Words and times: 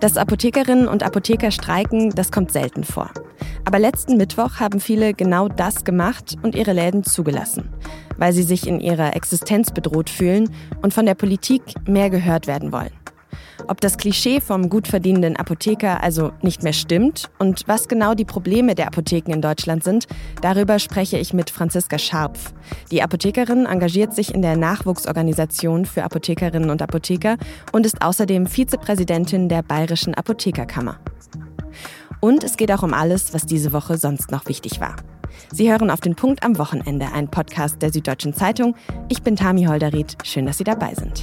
Dass 0.00 0.16
Apothekerinnen 0.16 0.88
und 0.88 1.02
Apotheker 1.02 1.50
streiken, 1.50 2.10
das 2.10 2.32
kommt 2.32 2.52
selten 2.52 2.84
vor. 2.84 3.10
Aber 3.64 3.78
letzten 3.78 4.16
Mittwoch 4.16 4.60
haben 4.60 4.80
viele 4.80 5.14
genau 5.14 5.48
das 5.48 5.84
gemacht 5.84 6.36
und 6.42 6.54
ihre 6.54 6.72
Läden 6.72 7.04
zugelassen, 7.04 7.70
weil 8.18 8.32
sie 8.32 8.42
sich 8.42 8.66
in 8.66 8.80
ihrer 8.80 9.16
Existenz 9.16 9.70
bedroht 9.70 10.10
fühlen 10.10 10.50
und 10.82 10.92
von 10.92 11.06
der 11.06 11.14
Politik 11.14 11.62
mehr 11.86 12.10
gehört 12.10 12.46
werden 12.46 12.72
wollen. 12.72 13.03
Ob 13.68 13.80
das 13.80 13.96
Klischee 13.96 14.40
vom 14.40 14.68
gut 14.68 14.88
verdienenden 14.88 15.36
Apotheker 15.36 16.02
also 16.02 16.32
nicht 16.42 16.62
mehr 16.62 16.72
stimmt 16.72 17.30
und 17.38 17.62
was 17.66 17.88
genau 17.88 18.14
die 18.14 18.24
Probleme 18.24 18.74
der 18.74 18.86
Apotheken 18.86 19.32
in 19.32 19.40
Deutschland 19.40 19.84
sind, 19.84 20.06
darüber 20.42 20.78
spreche 20.78 21.18
ich 21.18 21.32
mit 21.32 21.50
Franziska 21.50 21.98
Scharpf. 21.98 22.52
Die 22.90 23.02
Apothekerin 23.02 23.66
engagiert 23.66 24.14
sich 24.14 24.34
in 24.34 24.42
der 24.42 24.56
Nachwuchsorganisation 24.56 25.84
für 25.84 26.04
Apothekerinnen 26.04 26.70
und 26.70 26.82
Apotheker 26.82 27.36
und 27.72 27.86
ist 27.86 28.02
außerdem 28.02 28.46
Vizepräsidentin 28.46 29.48
der 29.48 29.62
Bayerischen 29.62 30.14
Apothekerkammer. 30.14 30.98
Und 32.20 32.42
es 32.42 32.56
geht 32.56 32.72
auch 32.72 32.82
um 32.82 32.94
alles, 32.94 33.34
was 33.34 33.44
diese 33.44 33.72
Woche 33.72 33.98
sonst 33.98 34.30
noch 34.30 34.46
wichtig 34.46 34.80
war. 34.80 34.96
Sie 35.52 35.70
hören 35.70 35.90
auf 35.90 36.00
den 36.00 36.14
Punkt 36.14 36.42
am 36.42 36.58
Wochenende, 36.58 37.12
einen 37.12 37.28
Podcast 37.28 37.82
der 37.82 37.92
Süddeutschen 37.92 38.34
Zeitung. 38.34 38.74
Ich 39.08 39.22
bin 39.22 39.36
Tami 39.36 39.64
Holderried. 39.64 40.16
Schön, 40.24 40.46
dass 40.46 40.58
Sie 40.58 40.64
dabei 40.64 40.94
sind. 40.94 41.22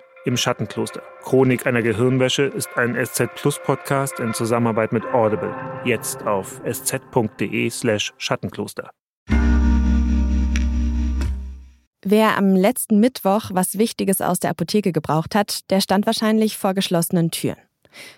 Im 0.25 0.37
Schattenkloster. 0.37 1.01
Chronik 1.23 1.65
einer 1.65 1.81
Gehirnwäsche 1.81 2.43
ist 2.43 2.69
ein 2.75 2.95
SZ 2.95 3.35
Plus 3.35 3.59
Podcast 3.63 4.19
in 4.19 4.33
Zusammenarbeit 4.33 4.91
mit 4.91 5.05
Audible. 5.05 5.53
Jetzt 5.85 6.25
auf 6.25 6.61
sz.de/slash 6.65 8.13
Schattenkloster. 8.17 8.91
Wer 12.03 12.35
am 12.37 12.55
letzten 12.55 12.99
Mittwoch 12.99 13.51
was 13.53 13.77
Wichtiges 13.77 14.21
aus 14.21 14.39
der 14.39 14.49
Apotheke 14.49 14.91
gebraucht 14.91 15.35
hat, 15.35 15.69
der 15.69 15.81
stand 15.81 16.07
wahrscheinlich 16.07 16.57
vor 16.57 16.73
geschlossenen 16.73 17.29
Türen. 17.29 17.57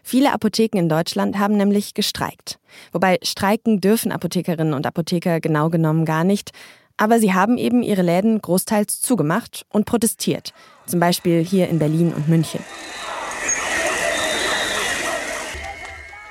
Viele 0.04 0.32
Apotheken 0.32 0.78
in 0.80 0.90
Deutschland 0.90 1.38
haben 1.38 1.58
nämlich 1.58 1.94
gestreikt. 1.94 2.60
Wobei 2.92 3.18
streiken 3.24 3.82
dürfen 3.82 4.12
Apothekerinnen 4.12 4.74
und 4.74 4.86
Apotheker 4.86 5.40
genau 5.42 5.70
genommen 5.70 6.06
gar 6.06 6.24
nicht. 6.24 6.52
Aber 6.96 7.20
sie 7.20 7.34
haben 7.34 7.58
eben 7.58 7.82
ihre 7.82 8.04
Läden 8.04 8.40
großteils 8.40 9.02
zugemacht 9.02 9.66
und 9.70 9.86
protestiert, 9.86 10.54
zum 10.86 11.00
Beispiel 11.00 11.44
hier 11.44 11.70
in 11.70 11.80
Berlin 11.80 12.14
und 12.14 12.28
München. 12.28 12.60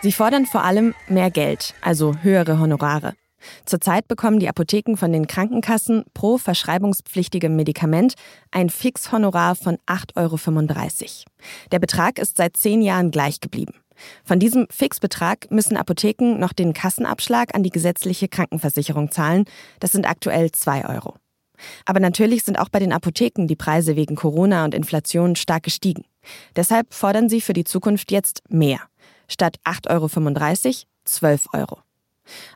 Sie 0.03 0.13
fordern 0.13 0.47
vor 0.47 0.65
allem 0.65 0.95
mehr 1.07 1.31
Geld, 1.31 1.75
also 1.81 2.17
höhere 2.23 2.59
Honorare. 2.59 3.15
Zurzeit 3.65 4.09
bekommen 4.09 4.39
die 4.39 4.49
Apotheken 4.49 4.97
von 4.97 5.13
den 5.13 5.27
Krankenkassen 5.27 6.05
pro 6.15 6.39
verschreibungspflichtigem 6.39 7.55
Medikament 7.55 8.15
ein 8.51 8.71
Fixhonorar 8.71 9.55
von 9.55 9.79
8,35 9.87 10.17
Euro. 10.17 10.39
Der 11.71 11.79
Betrag 11.79 12.19
ist 12.19 12.37
seit 12.37 12.57
zehn 12.57 12.83
Jahren 12.83 13.11
gleich 13.11 13.41
geblieben. 13.41 13.75
Von 14.25 14.39
diesem 14.39 14.67
Fixbetrag 14.71 15.51
müssen 15.51 15.77
Apotheken 15.77 16.39
noch 16.39 16.53
den 16.53 16.73
Kassenabschlag 16.73 17.55
an 17.55 17.63
die 17.63 17.71
gesetzliche 17.71 18.29
Krankenversicherung 18.29 19.11
zahlen. 19.11 19.45
Das 19.81 19.93
sind 19.93 20.09
aktuell 20.09 20.51
2 20.51 20.89
Euro. 20.89 21.15
Aber 21.85 22.01
natürlich 22.01 22.45
sind 22.45 22.59
auch 22.59 22.69
bei 22.69 22.79
den 22.79 22.93
Apotheken 22.93 23.47
die 23.47 23.57
Preise 23.57 23.97
wegen 23.97 24.17
Corona 24.17 24.65
und 24.65 24.75
Inflation 24.75 25.37
stark 25.37 25.63
gestiegen. 25.63 26.05
Deshalb 26.57 26.93
fordern 26.93 27.29
sie 27.29 27.41
für 27.41 27.53
die 27.53 27.65
Zukunft 27.65 28.11
jetzt 28.11 28.43
mehr. 28.49 28.81
Statt 29.29 29.57
8,35 29.65 30.67
Euro 30.67 30.87
12 31.05 31.47
Euro. 31.53 31.79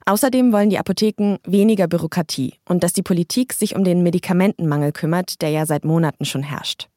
Außerdem 0.05 0.53
wollen 0.53 0.71
die 0.71 0.79
Apotheken 0.79 1.39
weniger 1.45 1.89
Bürokratie 1.89 2.55
und 2.69 2.85
dass 2.85 2.93
die 2.93 3.03
Politik 3.03 3.53
sich 3.53 3.75
um 3.75 3.85
den 3.85 4.03
Medikamentenmangel 4.03 4.93
kümmert, 4.93 5.43
der 5.43 5.51
ja 5.51 5.67
seit 5.67 5.85
Monaten 5.85 6.25
schon 6.25 6.43
herrscht. 6.43 6.89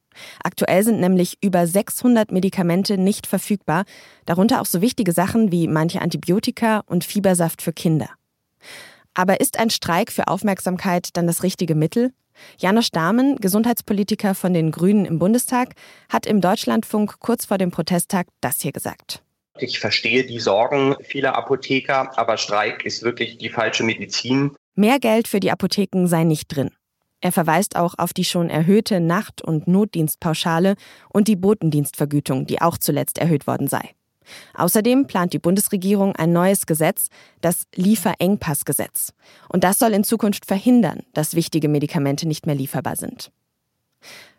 Aktuell 0.43 0.83
sind 0.83 0.99
nämlich 0.99 1.37
über 1.41 1.65
600 1.65 2.31
Medikamente 2.31 2.97
nicht 2.97 3.25
verfügbar, 3.25 3.85
darunter 4.25 4.61
auch 4.61 4.65
so 4.65 4.81
wichtige 4.81 5.13
Sachen 5.13 5.51
wie 5.51 5.67
manche 5.67 6.01
Antibiotika 6.01 6.83
und 6.85 7.03
Fiebersaft 7.03 7.61
für 7.61 7.73
Kinder. 7.73 8.09
Aber 9.13 9.39
ist 9.39 9.59
ein 9.59 9.69
Streik 9.69 10.11
für 10.11 10.27
Aufmerksamkeit 10.27 11.09
dann 11.13 11.27
das 11.27 11.43
richtige 11.43 11.75
Mittel? 11.75 12.13
Janosch 12.57 12.91
Dahmen, 12.91 13.35
Gesundheitspolitiker 13.37 14.35
von 14.35 14.53
den 14.53 14.71
Grünen 14.71 15.05
im 15.05 15.19
Bundestag, 15.19 15.75
hat 16.09 16.25
im 16.25 16.41
Deutschlandfunk 16.41 17.19
kurz 17.19 17.45
vor 17.45 17.57
dem 17.57 17.71
Protesttag 17.71 18.27
das 18.41 18.61
hier 18.61 18.71
gesagt. 18.71 19.23
Ich 19.57 19.79
verstehe 19.79 20.25
die 20.25 20.39
Sorgen 20.39 20.95
vieler 21.01 21.35
Apotheker, 21.35 22.17
aber 22.17 22.37
Streik 22.37 22.85
ist 22.85 23.03
wirklich 23.03 23.37
die 23.37 23.49
falsche 23.49 23.83
Medizin. 23.83 24.55
Mehr 24.75 24.99
Geld 24.99 25.27
für 25.27 25.41
die 25.41 25.51
Apotheken 25.51 26.07
sei 26.07 26.23
nicht 26.23 26.47
drin. 26.47 26.71
Er 27.21 27.33
verweist 27.33 27.75
auch 27.75 27.95
auf 27.97 28.13
die 28.13 28.23
schon 28.23 28.49
erhöhte 28.49 29.01
Nacht- 29.01 29.41
und 29.41 29.67
Notdienstpauschale 29.67 30.75
und 31.09 31.27
die 31.27 31.35
Botendienstvergütung, 31.35 32.45
die 32.45 32.61
auch 32.61 32.77
zuletzt 32.77 33.17
erhöht 33.17 33.45
worden 33.45 33.67
sei. 33.67 33.93
Außerdem 34.53 35.07
plant 35.07 35.33
die 35.33 35.39
Bundesregierung 35.39 36.15
ein 36.15 36.31
neues 36.31 36.65
Gesetz, 36.65 37.09
das 37.41 37.63
Lieferengpassgesetz. 37.75 39.13
Und 39.49 39.63
das 39.63 39.79
soll 39.79 39.93
in 39.93 40.03
Zukunft 40.03 40.45
verhindern, 40.45 41.03
dass 41.13 41.35
wichtige 41.35 41.69
Medikamente 41.69 42.27
nicht 42.27 42.45
mehr 42.45 42.55
lieferbar 42.55 42.95
sind. 42.95 43.31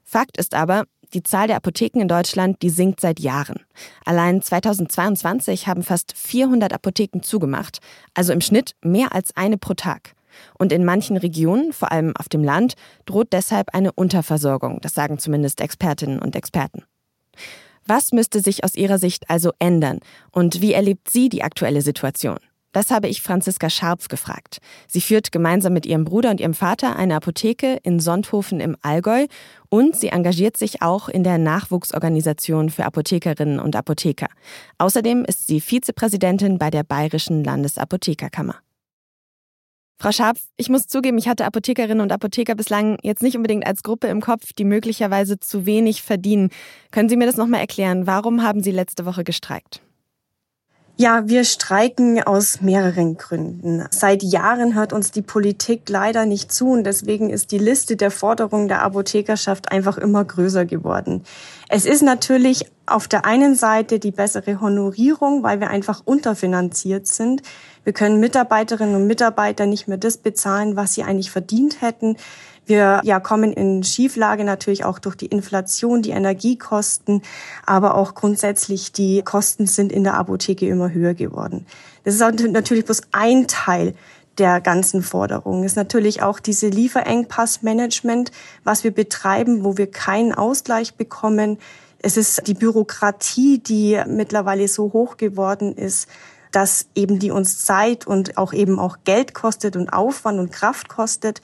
Fakt 0.05 0.37
ist 0.39 0.55
aber, 0.55 0.85
die 1.13 1.23
Zahl 1.23 1.49
der 1.49 1.57
Apotheken 1.57 2.01
in 2.01 2.09
Deutschland, 2.09 2.63
die 2.63 2.71
sinkt 2.71 3.01
seit 3.01 3.21
Jahren. 3.21 3.61
Allein 4.05 4.43
2022 4.43 5.67
haben 5.67 5.83
fast 5.83 6.17
400 6.17 6.73
Apotheken 6.73 7.21
zugemacht, 7.23 7.79
also 8.15 8.33
im 8.33 8.41
Schnitt 8.41 8.75
mehr 8.83 9.13
als 9.13 9.37
eine 9.37 9.59
pro 9.59 9.75
Tag. 9.75 10.15
Und 10.59 10.73
in 10.73 10.85
manchen 10.85 11.17
Regionen, 11.17 11.73
vor 11.73 11.91
allem 11.91 12.17
auf 12.17 12.29
dem 12.29 12.45
Land, 12.45 12.75
droht 13.07 13.33
deshalb 13.33 13.75
eine 13.75 13.93
Unterversorgung, 13.93 14.81
das 14.81 14.95
sagen 14.95 15.19
zumindest 15.19 15.61
Expertinnen 15.61 16.21
und 16.21 16.37
Experten. 16.37 16.85
Was 17.87 18.13
müsste 18.13 18.41
sich 18.41 18.65
aus 18.65 18.75
Ihrer 18.75 18.99
Sicht 18.99 19.29
also 19.29 19.53
ändern 19.59 20.01
und 20.31 20.61
wie 20.61 20.73
erlebt 20.73 21.11
sie 21.11 21.29
die 21.29 21.43
aktuelle 21.43 21.83
Situation? 21.83 22.39
Das 22.73 22.93
habe 22.93 23.09
ich 23.09 23.21
Franziska 23.21 23.69
Scharpf 23.69 24.07
gefragt. 24.07 24.59
Sie 24.87 25.01
führt 25.01 25.33
gemeinsam 25.33 25.73
mit 25.73 25.87
ihrem 25.87 26.05
Bruder 26.05 26.31
und 26.31 26.41
ihrem 26.41 26.55
Vater 26.55 26.95
eine 26.95 27.17
Apotheke 27.17 27.79
in 27.83 27.99
Sonthofen 27.99 28.61
im 28.61 28.77
Allgäu 28.81 29.27
und 29.69 29.97
sie 29.97 30.09
engagiert 30.09 30.57
sich 30.57 30.81
auch 30.81 31.09
in 31.09 31.25
der 31.25 31.39
Nachwuchsorganisation 31.39 32.71
für 32.71 32.85
Apothekerinnen 32.85 33.59
und 33.59 33.75
Apotheker. 33.75 34.29
Außerdem 34.79 35.25
ist 35.25 35.49
sie 35.49 35.61
Vizepräsidentin 35.61 36.59
bei 36.59 36.71
der 36.71 36.85
Bayerischen 36.85 37.43
Landesapothekerkammer. 37.43 38.57
Frau 40.03 40.13
Scharpf, 40.13 40.41
ich 40.57 40.71
muss 40.71 40.87
zugeben, 40.87 41.19
ich 41.19 41.29
hatte 41.29 41.45
Apothekerinnen 41.45 42.01
und 42.01 42.11
Apotheker 42.11 42.55
bislang 42.55 42.97
jetzt 43.03 43.23
nicht 43.23 43.37
unbedingt 43.37 43.67
als 43.67 43.83
Gruppe 43.83 44.07
im 44.07 44.23
Kopf, 44.23 44.55
die 44.55 44.65
möglicherweise 44.65 45.39
zu 45.39 45.67
wenig 45.67 46.01
verdienen. 46.01 46.49
Können 46.91 47.11
Sie 47.11 47.19
mir 47.19 47.27
das 47.27 47.37
nochmal 47.37 47.61
erklären? 47.61 48.07
Warum 48.07 48.43
haben 48.43 48.63
Sie 48.63 48.71
letzte 48.71 49.05
Woche 49.05 49.25
gestreikt? 49.25 49.83
Ja, 51.01 51.27
wir 51.29 51.45
streiken 51.45 52.23
aus 52.23 52.61
mehreren 52.61 53.17
Gründen. 53.17 53.87
Seit 53.91 54.23
Jahren 54.23 54.75
hört 54.75 54.93
uns 54.93 55.11
die 55.11 55.23
Politik 55.23 55.89
leider 55.89 56.27
nicht 56.27 56.53
zu 56.53 56.73
und 56.73 56.85
deswegen 56.85 57.31
ist 57.31 57.53
die 57.53 57.59
Liste 57.59 57.97
der 57.97 58.11
Forderungen 58.11 58.69
der 58.69 58.83
Apothekerschaft 58.83 59.73
einfach 59.73 59.97
immer 59.97 60.23
größer 60.23 60.67
geworden. 60.67 61.25
Es 61.71 61.87
ist 61.87 62.03
natürlich 62.03 62.67
auf 62.85 63.09
der 63.09 63.25
einen 63.25 63.55
Seite 63.55 63.99
die 63.99 64.11
bessere 64.11 64.61
Honorierung, 64.61 65.43
weil 65.43 65.59
wir 65.59 65.71
einfach 65.71 66.03
unterfinanziert 66.05 67.07
sind. 67.07 67.41
Wir 67.83 67.95
können 67.95 68.21
Mitarbeiterinnen 68.21 68.95
und 68.95 69.07
Mitarbeiter 69.07 69.65
nicht 69.65 69.89
mehr 69.89 69.97
das 69.97 70.19
bezahlen, 70.19 70.77
was 70.77 70.93
sie 70.93 71.03
eigentlich 71.03 71.31
verdient 71.31 71.81
hätten. 71.81 72.19
Wir 72.71 73.01
ja, 73.03 73.19
kommen 73.19 73.53
in 73.53 73.83
Schieflage 73.83 74.45
natürlich 74.45 74.85
auch 74.85 75.01
durch 75.01 75.17
die 75.17 75.27
Inflation, 75.27 76.03
die 76.03 76.11
Energiekosten, 76.11 77.21
aber 77.67 77.97
auch 77.97 78.15
grundsätzlich 78.15 78.93
die 78.93 79.23
Kosten 79.23 79.67
sind 79.67 79.91
in 79.91 80.05
der 80.05 80.15
Apotheke 80.15 80.69
immer 80.69 80.93
höher 80.93 81.15
geworden. 81.15 81.67
Das 82.05 82.15
ist 82.15 82.21
natürlich 82.21 82.85
bloß 82.85 83.03
ein 83.11 83.49
Teil 83.49 83.95
der 84.39 84.61
ganzen 84.61 85.03
Forderungen. 85.03 85.65
ist 85.65 85.75
natürlich 85.75 86.23
auch 86.23 86.39
diese 86.39 86.69
Lieferengpassmanagement, 86.69 88.31
was 88.63 88.85
wir 88.85 88.93
betreiben, 88.93 89.65
wo 89.65 89.77
wir 89.77 89.91
keinen 89.91 90.33
Ausgleich 90.33 90.95
bekommen. 90.95 91.59
Es 91.99 92.17
ist 92.17 92.47
die 92.47 92.55
Bürokratie, 92.55 93.59
die 93.59 94.01
mittlerweile 94.07 94.69
so 94.69 94.93
hoch 94.93 95.17
geworden 95.17 95.75
ist, 95.75 96.09
dass 96.53 96.87
eben 96.95 97.19
die 97.19 97.33
uns 97.33 97.65
Zeit 97.65 98.07
und 98.07 98.39
auch 98.39 98.53
eben 98.53 98.79
auch 98.79 98.99
Geld 99.03 99.35
kostet 99.35 99.75
und 99.75 99.93
Aufwand 99.93 100.39
und 100.39 100.53
Kraft 100.53 100.89
kostet. 100.89 101.43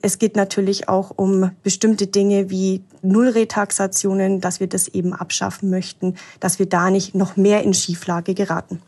Es 0.00 0.18
geht 0.18 0.36
natürlich 0.36 0.88
auch 0.88 1.12
um 1.16 1.50
bestimmte 1.62 2.06
Dinge 2.06 2.50
wie 2.50 2.82
Nullretaxationen, 3.02 4.40
dass 4.40 4.60
wir 4.60 4.68
das 4.68 4.86
eben 4.88 5.12
abschaffen 5.12 5.70
möchten, 5.70 6.14
dass 6.38 6.58
wir 6.58 6.66
da 6.66 6.90
nicht 6.90 7.14
noch 7.14 7.36
mehr 7.36 7.62
in 7.64 7.74
Schieflage 7.74 8.34
geraten. 8.34 8.80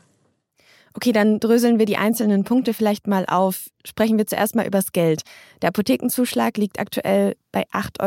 Okay, 0.92 1.12
dann 1.12 1.38
dröseln 1.38 1.78
wir 1.78 1.86
die 1.86 1.96
einzelnen 1.96 2.42
Punkte 2.42 2.74
vielleicht 2.74 3.06
mal 3.06 3.24
auf. 3.26 3.70
Sprechen 3.84 4.18
wir 4.18 4.26
zuerst 4.26 4.56
mal 4.56 4.66
übers 4.66 4.90
Geld. 4.90 5.22
Der 5.62 5.68
Apothekenzuschlag 5.68 6.56
liegt 6.56 6.80
aktuell 6.80 7.36
bei 7.52 7.64
8,35 7.68 8.00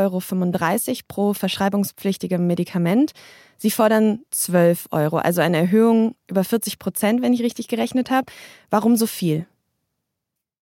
Euro 0.90 1.02
pro 1.08 1.34
verschreibungspflichtigem 1.34 2.46
Medikament. 2.46 3.14
Sie 3.58 3.72
fordern 3.72 4.20
12 4.32 4.88
Euro, 4.92 5.18
also 5.18 5.40
eine 5.40 5.58
Erhöhung 5.58 6.16
über 6.30 6.44
40 6.44 6.78
Prozent, 6.78 7.22
wenn 7.22 7.34
ich 7.34 7.42
richtig 7.42 7.70
gerechnet 7.70 8.12
habe. 8.12 8.26
Warum 8.70 8.98
so 8.98 9.08
viel? 9.08 9.46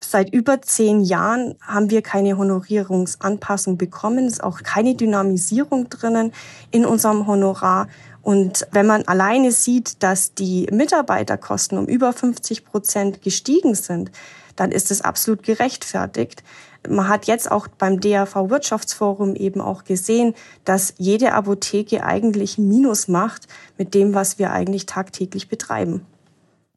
Seit 0.02 0.32
über 0.32 0.62
zehn 0.62 1.02
Jahren 1.02 1.55
haben 1.61 1.91
wir 1.91 2.02
keine 2.02 2.38
Honorierungsanpassung 2.38 3.76
bekommen. 3.76 4.26
Es 4.26 4.35
ist 4.35 4.43
auch 4.43 4.62
keine 4.62 4.94
Dynamisierung 4.94 5.88
drinnen 5.91 6.32
in 6.70 6.87
unserem 6.87 7.26
Honorar. 7.26 7.87
Und 8.23 8.67
wenn 8.73 8.87
man 8.87 9.02
alleine 9.05 9.52
sieht, 9.52 10.02
dass 10.02 10.35
die 10.35 10.67
Mitarbeiterkosten 10.73 11.79
um 11.79 11.87
über 11.87 12.12
50 12.12 12.64
Prozent 12.64 13.23
gestiegen 13.23 13.75
sind, 13.75 14.11
dann 14.56 14.73
ist 14.73 14.91
es 14.91 15.02
absolut 15.02 15.43
gerechtfertigt. 15.43 16.43
Man 16.88 17.08
hat 17.08 17.26
jetzt 17.26 17.50
auch 17.50 17.69
beim 17.69 18.00
DAV 18.00 18.49
Wirtschaftsforum 18.49 19.37
eben 19.37 19.61
auch 19.61 19.85
gesehen, 19.85 20.35
dass 20.64 20.94
jede 20.96 21.32
Apotheke 21.32 22.05
eigentlich 22.05 22.58
Minus 22.58 23.06
macht 23.06 23.49
mit 23.76 23.94
dem, 23.94 24.14
was 24.14 24.38
wir 24.38 24.50
eigentlich 24.50 24.87
tagtäglich 24.87 25.49
betreiben. 25.49 26.06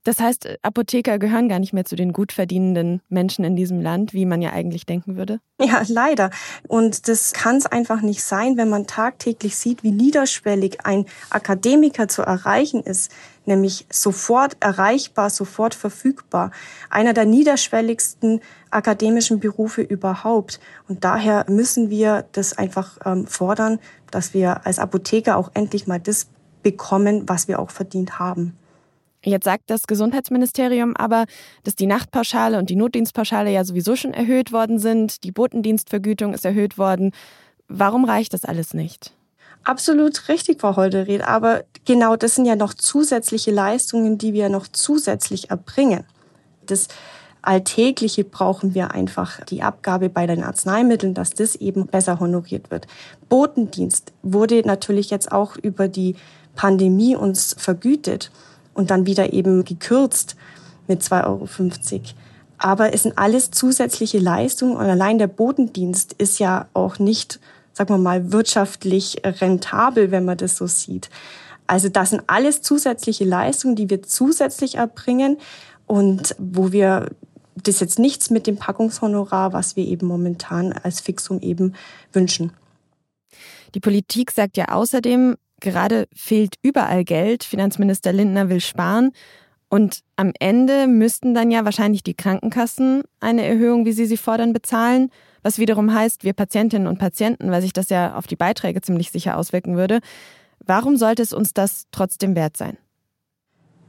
Das 0.04 0.20
heißt, 0.20 0.58
Apotheker 0.62 1.18
gehören 1.18 1.48
gar 1.48 1.60
nicht 1.60 1.72
mehr 1.72 1.86
zu 1.86 1.96
den 1.96 2.12
gut 2.12 2.34
verdienenden 2.34 3.02
Menschen 3.08 3.46
in 3.46 3.56
diesem 3.56 3.80
Land, 3.80 4.14
wie 4.14 4.26
man 4.26 4.42
ja 4.42 4.52
eigentlich 4.52 4.86
denken 4.86 5.16
würde? 5.16 5.40
Ja, 5.62 5.82
leider. 5.88 6.30
Und 6.68 7.08
das 7.08 7.32
kann 7.32 7.56
es 7.56 7.66
einfach 7.66 8.02
nicht 8.02 8.22
sein, 8.22 8.58
wenn 8.58 8.68
man 8.68 8.86
tagtäglich 8.86 9.56
sieht, 9.56 9.82
wie 9.84 9.92
niederschwellig 9.92 10.86
ein 10.86 11.06
Akademiker 11.30 12.10
zu 12.10 12.22
erreichen 12.22 12.84
ist, 12.84 13.12
nämlich 13.46 13.86
sofort 13.90 14.58
erreichbar, 14.60 15.30
sofort 15.30 15.74
verfügbar. 15.74 16.52
Einer 16.90 17.14
der 17.14 17.26
niederschwelligsten 17.26 18.42
akademischen 18.72 19.40
Berufe 19.40 19.82
überhaupt. 19.82 20.60
Und 20.90 21.06
daher 21.06 21.46
müssen 21.48 21.90
wir 21.90 22.26
das 22.34 22.58
einfach 22.58 22.98
ähm, 23.06 23.26
fordern, 23.26 23.80
dass 24.12 24.34
wir 24.34 24.66
als 24.66 24.80
Apotheker 24.80 25.38
auch 25.38 25.52
endlich 25.54 25.88
mal 25.88 26.00
das 26.00 26.28
bekommen, 26.62 27.24
was 27.28 27.48
wir 27.48 27.60
auch 27.60 27.70
verdient 27.70 28.20
haben. 28.20 28.58
Jetzt 29.26 29.46
sagt 29.46 29.70
das 29.70 29.88
Gesundheitsministerium 29.88 30.96
aber, 30.98 31.26
dass 31.64 31.76
die 31.76 31.86
Nachtpauschale 31.86 32.58
und 32.58 32.70
die 32.70 32.76
Notdienstpauschale 32.76 33.52
ja 33.52 33.64
sowieso 33.64 33.96
schon 33.96 34.14
erhöht 34.14 34.52
worden 34.52 34.80
sind, 34.80 35.24
die 35.24 35.32
Botendienstvergütung 35.32 36.34
ist 36.34 36.44
erhöht 36.44 36.78
worden. 36.78 37.12
Warum 37.70 38.04
reicht 38.04 38.34
das 38.34 38.44
alles 38.44 38.74
nicht? 38.74 39.14
Absolut 39.64 40.28
richtig, 40.28 40.60
Frau 40.60 40.76
Holderried. 40.76 41.22
Aber 41.22 41.64
genau 41.86 42.18
das 42.18 42.36
sind 42.36 42.46
ja 42.46 42.58
noch 42.58 42.74
zusätzliche 42.74 43.52
Leistungen, 43.52 44.18
die 44.18 44.34
wir 44.34 44.50
noch 44.50 44.68
zusätzlich 44.68 45.50
erbringen. 45.52 46.04
Das 46.66 46.90
Alltägliche 47.42 48.26
brauchen 48.26 48.74
wir 48.74 48.92
einfach 48.92 49.44
die 49.46 49.64
Abgabe 49.64 50.10
bei 50.10 50.28
den 50.28 50.44
Arzneimitteln, 50.44 51.14
dass 51.14 51.32
das 51.32 51.56
eben 51.56 51.88
besser 51.88 52.20
honoriert 52.20 52.72
wird. 52.72 52.88
Botendienst 53.30 54.12
wurde 54.22 54.62
natürlich 54.66 55.10
jetzt 55.10 55.32
auch 55.32 55.56
über 55.56 55.88
die 55.88 56.16
Pandemie 56.56 57.16
uns 57.16 57.56
vergütet 57.58 58.32
und 58.74 58.92
dann 58.92 59.06
wieder 59.06 59.34
eben 59.34 59.64
gekürzt 59.64 60.36
mit 60.88 61.02
2,50 61.02 61.24
Euro. 61.26 61.48
Aber 62.58 62.94
es 62.94 63.04
sind 63.04 63.18
alles 63.18 63.52
zusätzliche 63.52 64.20
Leistungen 64.20 64.76
und 64.76 64.86
allein 64.86 65.18
der 65.18 65.28
Bodendienst 65.28 66.14
ist 66.14 66.40
ja 66.40 66.68
auch 66.74 67.00
nicht, 67.00 67.40
sagen 67.74 67.90
wir 67.90 67.98
mal, 67.98 68.32
wirtschaftlich 68.32 69.22
rentabel, 69.24 70.12
wenn 70.12 70.26
man 70.26 70.38
das 70.38 70.56
so 70.56 70.68
sieht. 70.68 71.10
Also 71.68 71.90
das 71.90 72.12
sind 72.12 72.24
alles 72.28 72.62
zusätzliche 72.62 73.26
Leistungen, 73.26 73.76
die 73.76 73.90
wir 73.90 74.04
zusätzlich 74.04 74.76
erbringen 74.76 75.38
und 75.88 76.36
wo 76.38 76.72
wir 76.72 77.10
das 77.56 77.80
jetzt 77.80 78.00
nichts 78.00 78.30
mit 78.30 78.48
dem 78.48 78.58
Packungshonorar, 78.58 79.54
was 79.54 79.76
wir 79.76 79.86
eben 79.86 80.08
momentan 80.08 80.74
als 80.74 81.02
Fixum 81.02 81.40
eben 81.40 81.76
wünschen. 82.12 82.52
Die 83.76 83.80
Politik 83.80 84.32
sagt 84.32 84.58
ja 84.58 84.70
außerdem, 84.70 85.36
Gerade 85.64 86.10
fehlt 86.14 86.56
überall 86.62 87.06
Geld. 87.06 87.46
Finanzminister 87.46 88.12
Lindner 88.12 88.50
will 88.50 88.60
sparen. 88.60 89.14
Und 89.70 90.02
am 90.18 90.34
Ende 90.38 90.88
müssten 90.88 91.34
dann 91.34 91.52
ja 91.52 91.64
wahrscheinlich 91.64 92.04
die 92.04 92.16
Krankenkassen 92.16 93.04
eine 93.22 93.46
Erhöhung, 93.46 93.86
wie 93.86 93.94
sie 93.94 94.06
sie 94.06 94.18
fordern, 94.18 94.52
bezahlen. 94.52 95.10
Was 95.42 95.60
wiederum 95.60 95.94
heißt, 95.94 96.26
wir 96.26 96.34
Patientinnen 96.34 96.86
und 96.86 97.00
Patienten, 97.00 97.50
weil 97.50 97.62
sich 97.62 97.72
das 97.72 97.90
ja 97.90 98.14
auf 98.16 98.28
die 98.28 98.36
Beiträge 98.36 98.82
ziemlich 98.82 99.10
sicher 99.10 99.38
auswirken 99.38 99.78
würde. 99.78 100.02
Warum 100.60 100.98
sollte 100.98 101.22
es 101.22 101.32
uns 101.32 101.54
das 101.54 101.86
trotzdem 101.92 102.36
wert 102.36 102.58
sein? 102.58 102.78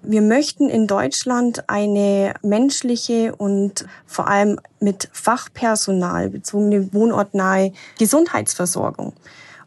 Wir 0.02 0.22
möchten 0.22 0.68
in 0.68 0.86
Deutschland 0.86 1.68
eine 1.68 2.34
menschliche 2.42 3.34
und 3.34 3.84
vor 4.06 4.28
allem 4.28 4.60
mit 4.78 5.08
Fachpersonal 5.12 6.30
bezogene 6.30 6.92
wohnortnahe 6.94 7.72
Gesundheitsversorgung 7.98 9.12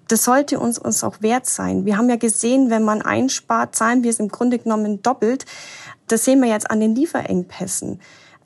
das 0.07 0.24
sollte 0.24 0.59
uns, 0.59 0.80
uns 0.80 1.04
auch 1.04 1.21
wert 1.21 1.45
sein. 1.45 1.86
Wir 1.86 1.98
haben 1.98 2.09
ja 2.09 2.15
gesehen, 2.15 2.69
wenn 2.69 2.83
man 2.83 3.01
einspart, 3.01 3.75
zahlen 3.75 4.04
wir 4.04 4.09
es 4.09 4.19
im 4.19 4.30
Grunde 4.30 4.59
genommen 4.59 5.01
doppelt. 5.01 5.45
Das 6.07 6.25
sehen 6.25 6.42
wir 6.42 6.50
jetzt 6.50 6.71
an 6.71 6.80
den 6.80 6.95
Lieferengpässen 6.95 8.00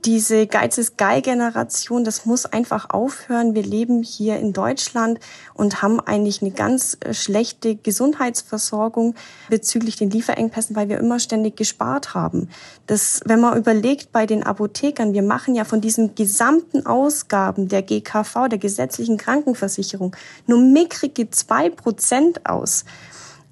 diese 0.05 0.47
Geiz 0.47 0.77
ist 0.77 0.97
Geil-Generation, 0.97 2.03
das 2.03 2.25
muss 2.25 2.45
einfach 2.45 2.89
aufhören. 2.89 3.55
Wir 3.55 3.63
leben 3.63 4.03
hier 4.03 4.37
in 4.37 4.53
Deutschland 4.53 5.19
und 5.53 5.81
haben 5.81 5.99
eigentlich 5.99 6.41
eine 6.41 6.51
ganz 6.51 6.97
äh, 7.01 7.13
schlechte 7.13 7.75
Gesundheitsversorgung 7.75 9.15
bezüglich 9.49 9.95
den 9.95 10.09
Lieferengpässen, 10.09 10.75
weil 10.75 10.89
wir 10.89 10.97
immer 10.97 11.19
ständig 11.19 11.55
gespart 11.55 12.13
haben. 12.13 12.49
Das, 12.87 13.21
wenn 13.25 13.39
man 13.39 13.57
überlegt 13.57 14.11
bei 14.11 14.25
den 14.25 14.43
Apothekern, 14.43 15.13
wir 15.13 15.23
machen 15.23 15.55
ja 15.55 15.65
von 15.65 15.81
diesen 15.81 16.15
gesamten 16.15 16.85
Ausgaben 16.85 17.67
der 17.67 17.81
GKV, 17.81 18.47
der 18.49 18.59
gesetzlichen 18.59 19.17
Krankenversicherung, 19.17 20.15
nur 20.47 20.59
mickrige 20.59 21.29
zwei 21.29 21.69
Prozent 21.69 22.45
aus. 22.45 22.85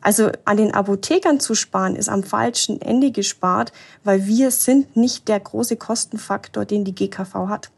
Also 0.01 0.31
an 0.45 0.57
den 0.57 0.73
Apothekern 0.73 1.39
zu 1.39 1.55
sparen, 1.55 1.95
ist 1.95 2.09
am 2.09 2.23
falschen 2.23 2.81
Ende 2.81 3.11
gespart, 3.11 3.71
weil 4.03 4.25
wir 4.27 4.51
sind 4.51 4.95
nicht 4.95 5.27
der 5.27 5.39
große 5.39 5.75
Kostenfaktor, 5.75 6.65
den 6.65 6.85
die 6.85 6.95
GKV 6.95 7.47
hat. 7.47 7.69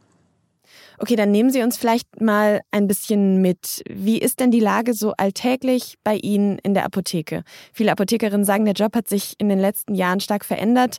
Okay, 1.01 1.15
dann 1.15 1.31
nehmen 1.31 1.49
Sie 1.49 1.63
uns 1.63 1.77
vielleicht 1.77 2.21
mal 2.21 2.61
ein 2.69 2.87
bisschen 2.87 3.41
mit. 3.41 3.83
Wie 3.89 4.19
ist 4.19 4.39
denn 4.39 4.51
die 4.51 4.59
Lage 4.59 4.93
so 4.93 5.13
alltäglich 5.17 5.97
bei 6.03 6.15
Ihnen 6.15 6.59
in 6.59 6.75
der 6.75 6.85
Apotheke? 6.85 7.43
Viele 7.73 7.91
Apothekerinnen 7.91 8.45
sagen, 8.45 8.65
der 8.65 8.75
Job 8.75 8.95
hat 8.95 9.07
sich 9.07 9.33
in 9.39 9.49
den 9.49 9.57
letzten 9.57 9.95
Jahren 9.95 10.19
stark 10.19 10.45
verändert. 10.45 10.97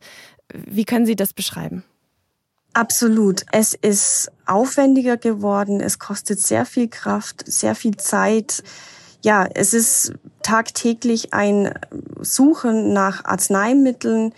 Wie 0.53 0.85
können 0.85 1.07
Sie 1.07 1.15
das 1.15 1.33
beschreiben? 1.33 1.85
Absolut. 2.73 3.45
Es 3.53 3.75
ist 3.75 4.33
aufwendiger 4.45 5.19
geworden. 5.19 5.81
Es 5.81 6.01
kostet 6.01 6.41
sehr 6.41 6.67
viel 6.67 6.89
Kraft, 6.89 7.45
sehr 7.47 7.77
viel 7.77 7.97
Zeit 7.97 8.65
ja, 9.23 9.47
es 9.55 9.73
ist 9.73 10.13
tagtäglich 10.43 11.33
ein 11.33 11.73
Suchen 12.21 12.93
nach 12.93 13.25
Arzneimitteln. 13.25 14.35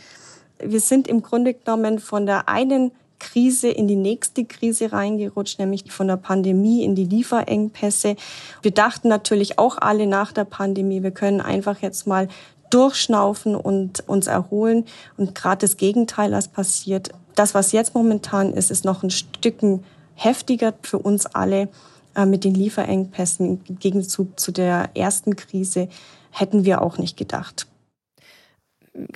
Wir 0.59 0.81
sind 0.81 1.09
im 1.09 1.23
Grunde 1.23 1.55
genommen 1.55 1.99
von 1.99 2.26
der 2.26 2.49
einen 2.49 2.93
Krise 3.19 3.69
in 3.69 3.88
die 3.88 3.97
nächste 3.97 4.45
Krise 4.45 4.93
reingerutscht, 4.93 5.59
nämlich 5.59 5.91
von 5.91 6.09
der 6.09 6.19
Pandemie 6.19 6.85
in 6.85 6.95
die 6.95 7.07
Lieferengpässe. 7.07 8.17
Wir 8.61 8.71
dachten 8.71 9.09
natürlich 9.09 9.59
auch 9.59 9.79
alle 9.79 10.07
nach 10.07 10.33
der 10.33 10.45
Pandemie, 10.45 11.03
wir 11.03 11.11
können 11.11 11.41
einfach 11.41 11.81
jetzt 11.81 12.07
mal 12.07 12.29
durchschnaufen 12.71 13.57
und 13.57 14.07
uns 14.09 14.26
erholen. 14.26 14.85
Und 15.17 15.35
gerade 15.35 15.61
das 15.61 15.76
Gegenteil 15.76 16.33
ist 16.35 16.53
passiert. 16.53 17.11
Das, 17.35 17.55
was 17.55 17.73
jetzt 17.73 17.95
momentan 17.95 18.53
ist, 18.53 18.71
ist 18.71 18.85
noch 18.85 19.03
ein 19.03 19.11
Stücken 19.11 19.85
heftiger 20.14 20.75
für 20.83 20.99
uns 20.99 21.26
alle. 21.26 21.69
Äh, 22.14 22.26
mit 22.26 22.44
den 22.44 22.54
Lieferengpässen 22.54 23.61
im 23.66 23.78
Gegenzug 23.78 24.38
zu 24.38 24.52
der 24.52 24.90
ersten 24.94 25.37
Krise 25.37 25.88
hätten 26.30 26.64
wir 26.64 26.83
auch 26.83 26.99
nicht 26.99 27.16
gedacht. 27.16 27.66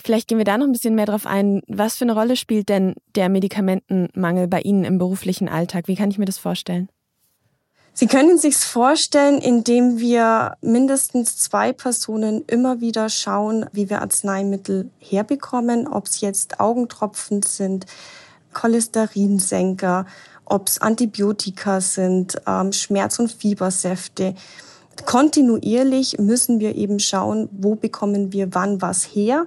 Vielleicht 0.02 0.26
gehen 0.26 0.38
wir 0.38 0.44
da 0.44 0.58
noch 0.58 0.66
ein 0.66 0.72
bisschen 0.72 0.96
mehr 0.96 1.06
drauf 1.06 1.24
ein. 1.24 1.62
Was 1.68 1.96
für 1.96 2.04
eine 2.04 2.14
Rolle 2.14 2.34
spielt 2.34 2.68
denn 2.68 2.94
der 3.14 3.28
Medikamentenmangel 3.28 4.48
bei 4.48 4.60
Ihnen 4.60 4.84
im 4.84 4.98
beruflichen 4.98 5.48
Alltag? 5.48 5.86
Wie 5.86 5.94
kann 5.94 6.10
ich 6.10 6.18
mir 6.18 6.24
das 6.24 6.38
vorstellen? 6.38 6.88
Sie 7.94 8.06
können 8.06 8.38
sich's 8.38 8.64
vorstellen, 8.64 9.40
indem 9.40 9.98
wir 9.98 10.56
mindestens 10.60 11.36
zwei 11.36 11.72
Personen 11.72 12.44
immer 12.46 12.80
wieder 12.80 13.08
schauen, 13.08 13.66
wie 13.72 13.90
wir 13.90 14.02
Arzneimittel 14.02 14.90
herbekommen, 14.98 15.86
ob 15.86 16.06
es 16.06 16.20
jetzt 16.20 16.60
Augentropfen 16.60 17.42
sind, 17.42 17.86
Cholesterinsenker 18.52 20.06
ob 20.48 20.68
es 20.68 20.80
Antibiotika 20.80 21.80
sind, 21.80 22.40
ähm, 22.46 22.72
Schmerz- 22.72 23.18
und 23.18 23.30
Fiebersäfte. 23.30 24.34
Kontinuierlich 25.04 26.18
müssen 26.18 26.58
wir 26.60 26.74
eben 26.74 26.98
schauen, 26.98 27.48
wo 27.52 27.74
bekommen 27.74 28.32
wir 28.32 28.54
wann 28.54 28.82
was 28.82 29.04
her. 29.04 29.46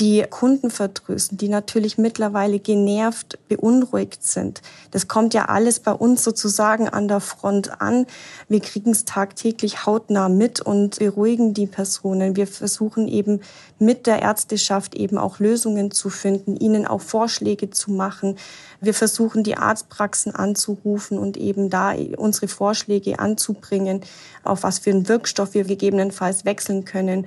Die 0.00 0.24
Kunden 0.30 0.70
vertrösten, 0.70 1.36
die 1.36 1.48
natürlich 1.48 1.98
mittlerweile 1.98 2.58
genervt, 2.58 3.38
beunruhigt 3.48 4.24
sind. 4.24 4.62
Das 4.92 5.08
kommt 5.08 5.34
ja 5.34 5.44
alles 5.44 5.78
bei 5.78 5.92
uns 5.92 6.24
sozusagen 6.24 6.88
an 6.88 7.06
der 7.06 7.20
Front 7.20 7.82
an. 7.82 8.06
Wir 8.48 8.60
kriegen 8.60 8.92
es 8.92 9.04
tagtäglich 9.04 9.84
hautnah 9.84 10.30
mit 10.30 10.62
und 10.62 10.98
beruhigen 10.98 11.52
die 11.52 11.66
Personen. 11.66 12.34
Wir 12.34 12.46
versuchen 12.46 13.08
eben 13.08 13.40
mit 13.78 14.06
der 14.06 14.22
Ärzteschaft 14.22 14.94
eben 14.94 15.18
auch 15.18 15.38
Lösungen 15.38 15.90
zu 15.90 16.08
finden, 16.08 16.56
ihnen 16.56 16.86
auch 16.86 17.02
Vorschläge 17.02 17.68
zu 17.68 17.90
machen. 17.90 18.38
Wir 18.80 18.94
versuchen 18.94 19.44
die 19.44 19.58
Arztpraxen 19.58 20.34
anzurufen 20.34 21.18
und 21.18 21.36
eben 21.36 21.68
da 21.68 21.94
unsere 22.16 22.48
Vorschläge 22.48 23.18
anzubringen, 23.18 24.00
auf 24.44 24.62
was 24.62 24.78
für 24.78 24.90
einen 24.90 25.08
Wirkstoff 25.08 25.52
wir 25.52 25.64
gegebenenfalls 25.64 26.46
wechseln 26.46 26.86
können 26.86 27.26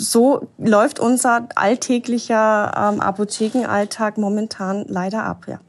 so 0.00 0.48
läuft 0.58 0.98
unser 0.98 1.48
alltäglicher 1.54 2.72
ähm, 2.76 3.00
Apothekenalltag 3.00 4.18
momentan 4.18 4.84
leider 4.88 5.24
ab, 5.24 5.46
ja. 5.48 5.60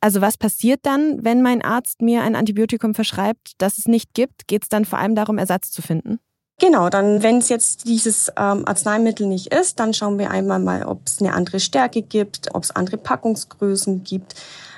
Also 0.00 0.20
was 0.20 0.36
passiert 0.36 0.80
dann, 0.84 1.24
wenn 1.24 1.42
mein 1.42 1.62
Arzt 1.62 2.02
mir 2.02 2.22
ein 2.22 2.36
Antibiotikum 2.36 2.94
verschreibt, 2.94 3.52
das 3.58 3.78
es 3.78 3.86
nicht 3.86 4.14
gibt? 4.14 4.46
Geht 4.46 4.64
es 4.64 4.68
dann 4.68 4.84
vor 4.84 4.98
allem 4.98 5.14
darum, 5.14 5.38
Ersatz 5.38 5.70
zu 5.70 5.82
finden? 5.82 6.20
Genau, 6.58 6.88
dann 6.88 7.22
wenn 7.22 7.38
es 7.38 7.50
jetzt 7.50 7.86
dieses 7.86 8.28
ähm, 8.36 8.62
Arzneimittel 8.66 9.26
nicht 9.26 9.52
ist, 9.52 9.78
dann 9.78 9.92
schauen 9.92 10.18
wir 10.18 10.30
einmal 10.30 10.58
mal, 10.58 10.84
ob 10.84 11.00
es 11.06 11.20
eine 11.20 11.34
andere 11.34 11.60
Stärke 11.60 12.00
gibt, 12.00 12.54
ob 12.54 12.62
es 12.62 12.70
andere 12.70 12.96
Packungsgrößen 12.96 14.04
gibt. 14.04 14.34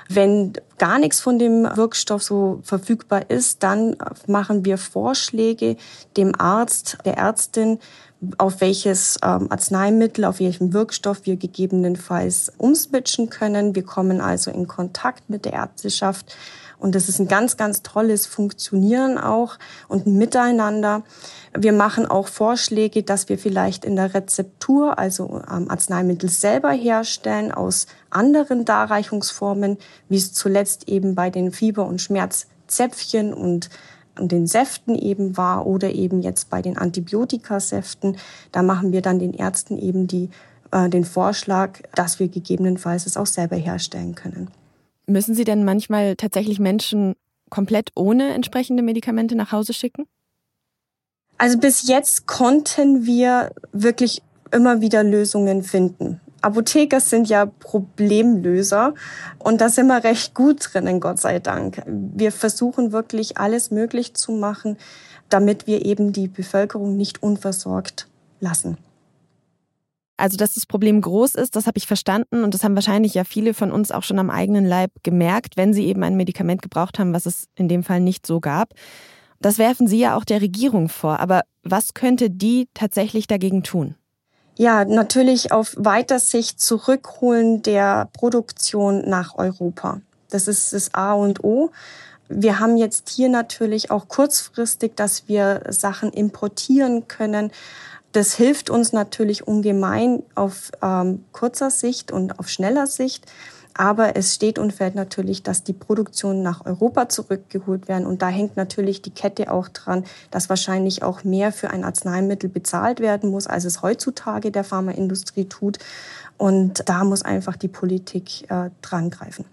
Wenn 0.09 0.53
gar 0.77 0.99
nichts 0.99 1.21
von 1.21 1.39
dem 1.39 1.63
Wirkstoff 1.75 2.23
so 2.23 2.59
verfügbar 2.63 3.29
ist, 3.29 3.63
dann 3.63 3.95
machen 4.27 4.65
wir 4.65 4.77
Vorschläge 4.77 5.77
dem 6.17 6.33
Arzt, 6.37 6.97
der 7.05 7.17
Ärztin, 7.17 7.79
auf 8.37 8.61
welches 8.61 9.17
ähm, 9.23 9.47
Arzneimittel, 9.49 10.25
auf 10.25 10.39
welchen 10.39 10.73
Wirkstoff 10.73 11.25
wir 11.25 11.37
gegebenenfalls 11.37 12.51
umswitchen 12.57 13.29
können. 13.29 13.75
Wir 13.75 13.83
kommen 13.83 14.19
also 14.19 14.51
in 14.51 14.67
Kontakt 14.67 15.29
mit 15.29 15.45
der 15.45 15.53
Ärzteschaft 15.53 16.35
und 16.79 16.95
das 16.95 17.09
ist 17.09 17.19
ein 17.19 17.27
ganz, 17.27 17.57
ganz 17.57 17.83
tolles 17.83 18.25
Funktionieren 18.25 19.17
auch 19.17 19.59
und 19.89 20.07
Miteinander. 20.07 21.03
Wir 21.53 21.73
machen 21.73 22.05
auch 22.05 22.27
Vorschläge, 22.27 23.03
dass 23.03 23.27
wir 23.27 23.37
vielleicht 23.37 23.83
in 23.83 23.97
der 23.97 24.13
Rezeptur, 24.13 24.97
also 24.97 25.41
ähm, 25.51 25.69
Arzneimittel 25.69 26.29
selber 26.29 26.71
herstellen 26.71 27.51
aus 27.51 27.87
anderen 28.09 28.63
Darreichungsformen, 28.63 29.77
wie 30.07 30.17
es 30.17 30.33
zuletzt 30.33 30.87
eben 30.87 31.15
bei 31.15 31.29
den 31.29 31.51
Fieber- 31.51 31.85
und 31.85 32.01
Schmerzzäpfchen 32.01 33.33
und 33.33 33.69
den 34.27 34.47
Säften 34.47 34.95
eben 34.95 35.37
war 35.37 35.65
oder 35.65 35.91
eben 35.91 36.21
jetzt 36.21 36.49
bei 36.49 36.61
den 36.61 36.77
Antibiotikasäften. 36.77 38.17
Da 38.51 38.61
machen 38.61 38.91
wir 38.91 39.01
dann 39.01 39.19
den 39.19 39.33
Ärzten 39.33 39.77
eben 39.77 40.07
die, 40.07 40.29
äh, 40.71 40.89
den 40.89 41.05
Vorschlag, 41.05 41.79
dass 41.95 42.19
wir 42.19 42.27
gegebenenfalls 42.27 43.05
es 43.05 43.17
auch 43.17 43.25
selber 43.25 43.55
herstellen 43.55 44.15
können. 44.15 44.49
Müssen 45.07 45.33
Sie 45.33 45.43
denn 45.43 45.63
manchmal 45.63 46.15
tatsächlich 46.15 46.59
Menschen 46.59 47.15
komplett 47.49 47.89
ohne 47.95 48.33
entsprechende 48.33 48.83
Medikamente 48.83 49.35
nach 49.35 49.51
Hause 49.51 49.73
schicken? 49.73 50.05
Also 51.37 51.57
bis 51.57 51.87
jetzt 51.87 52.27
konnten 52.27 53.05
wir 53.05 53.51
wirklich 53.71 54.21
immer 54.51 54.81
wieder 54.81 55.03
Lösungen 55.03 55.63
finden. 55.63 56.19
Apotheker 56.41 56.99
sind 56.99 57.29
ja 57.29 57.45
Problemlöser 57.45 58.93
und 59.39 59.61
da 59.61 59.69
sind 59.69 59.87
wir 59.87 60.03
recht 60.03 60.33
gut 60.33 60.69
drinnen, 60.71 60.99
Gott 60.99 61.19
sei 61.19 61.39
Dank. 61.39 61.81
Wir 61.85 62.31
versuchen 62.31 62.91
wirklich 62.91 63.37
alles 63.37 63.71
möglich 63.71 64.13
zu 64.13 64.31
machen, 64.31 64.77
damit 65.29 65.67
wir 65.67 65.85
eben 65.85 66.13
die 66.13 66.27
Bevölkerung 66.27 66.95
nicht 66.97 67.21
unversorgt 67.21 68.07
lassen. 68.39 68.77
Also, 70.17 70.35
dass 70.35 70.53
das 70.53 70.65
Problem 70.65 70.99
groß 70.99 71.35
ist, 71.35 71.55
das 71.55 71.65
habe 71.65 71.77
ich 71.77 71.87
verstanden 71.87 72.43
und 72.43 72.53
das 72.53 72.63
haben 72.63 72.75
wahrscheinlich 72.75 73.13
ja 73.13 73.23
viele 73.23 73.53
von 73.53 73.71
uns 73.71 73.89
auch 73.91 74.03
schon 74.03 74.19
am 74.19 74.29
eigenen 74.29 74.65
Leib 74.65 74.91
gemerkt, 75.01 75.55
wenn 75.55 75.73
sie 75.73 75.85
eben 75.85 76.03
ein 76.03 76.17
Medikament 76.17 76.61
gebraucht 76.61 76.99
haben, 76.99 77.13
was 77.13 77.25
es 77.25 77.45
in 77.55 77.69
dem 77.69 77.83
Fall 77.83 78.01
nicht 78.01 78.27
so 78.27 78.41
gab. 78.41 78.73
Das 79.39 79.57
werfen 79.57 79.87
Sie 79.87 79.99
ja 79.99 80.17
auch 80.17 80.25
der 80.25 80.41
Regierung 80.41 80.89
vor. 80.89 81.19
Aber 81.21 81.43
was 81.63 81.93
könnte 81.93 82.29
die 82.29 82.67
tatsächlich 82.73 83.27
dagegen 83.27 83.63
tun? 83.63 83.95
Ja, 84.59 84.83
natürlich 84.83 85.53
auf 85.53 85.73
weiter 85.77 86.19
Sicht 86.19 86.59
zurückholen 86.59 87.61
der 87.61 88.09
Produktion 88.11 89.09
nach 89.09 89.37
Europa. 89.37 90.01
Das 90.31 90.49
ist 90.49 90.73
das 90.73 90.93
A 90.93 91.13
und 91.13 91.45
O. 91.45 91.71
Wir 92.27 92.59
haben 92.59 92.75
jetzt 92.75 93.07
hier 93.07 93.29
natürlich 93.29 93.89
auch 93.89 94.09
kurzfristig, 94.09 94.97
dass 94.97 95.29
wir 95.29 95.61
Sachen 95.69 96.11
importieren 96.11 97.07
können. 97.07 97.53
Das 98.11 98.33
hilft 98.33 98.69
uns 98.69 98.91
natürlich 98.91 99.47
ungemein 99.47 100.23
auf 100.35 100.71
ähm, 100.81 101.23
kurzer 101.31 101.69
Sicht 101.69 102.11
und 102.11 102.37
auf 102.37 102.49
schneller 102.49 102.85
Sicht. 102.85 103.31
Aber 103.73 104.15
es 104.15 104.35
steht 104.35 104.59
und 104.59 104.73
fällt 104.73 104.95
natürlich, 104.95 105.43
dass 105.43 105.63
die 105.63 105.73
Produktion 105.73 106.41
nach 106.41 106.65
Europa 106.65 107.07
zurückgeholt 107.07 107.87
werden. 107.87 108.05
Und 108.05 108.21
da 108.21 108.27
hängt 108.27 108.57
natürlich 108.57 109.01
die 109.01 109.11
Kette 109.11 109.51
auch 109.51 109.69
dran, 109.69 110.03
dass 110.31 110.49
wahrscheinlich 110.49 111.03
auch 111.03 111.23
mehr 111.23 111.51
für 111.51 111.69
ein 111.69 111.83
Arzneimittel 111.83 112.49
bezahlt 112.49 112.99
werden 112.99 113.29
muss, 113.29 113.47
als 113.47 113.65
es 113.65 113.81
heutzutage 113.81 114.51
der 114.51 114.63
Pharmaindustrie 114.63 115.45
tut. 115.45 115.79
Und 116.37 116.87
da 116.89 117.03
muss 117.03 117.21
einfach 117.21 117.55
die 117.55 117.67
Politik 117.67 118.49
äh, 118.49 118.69
dran 118.81 119.09
greifen. 119.09 119.45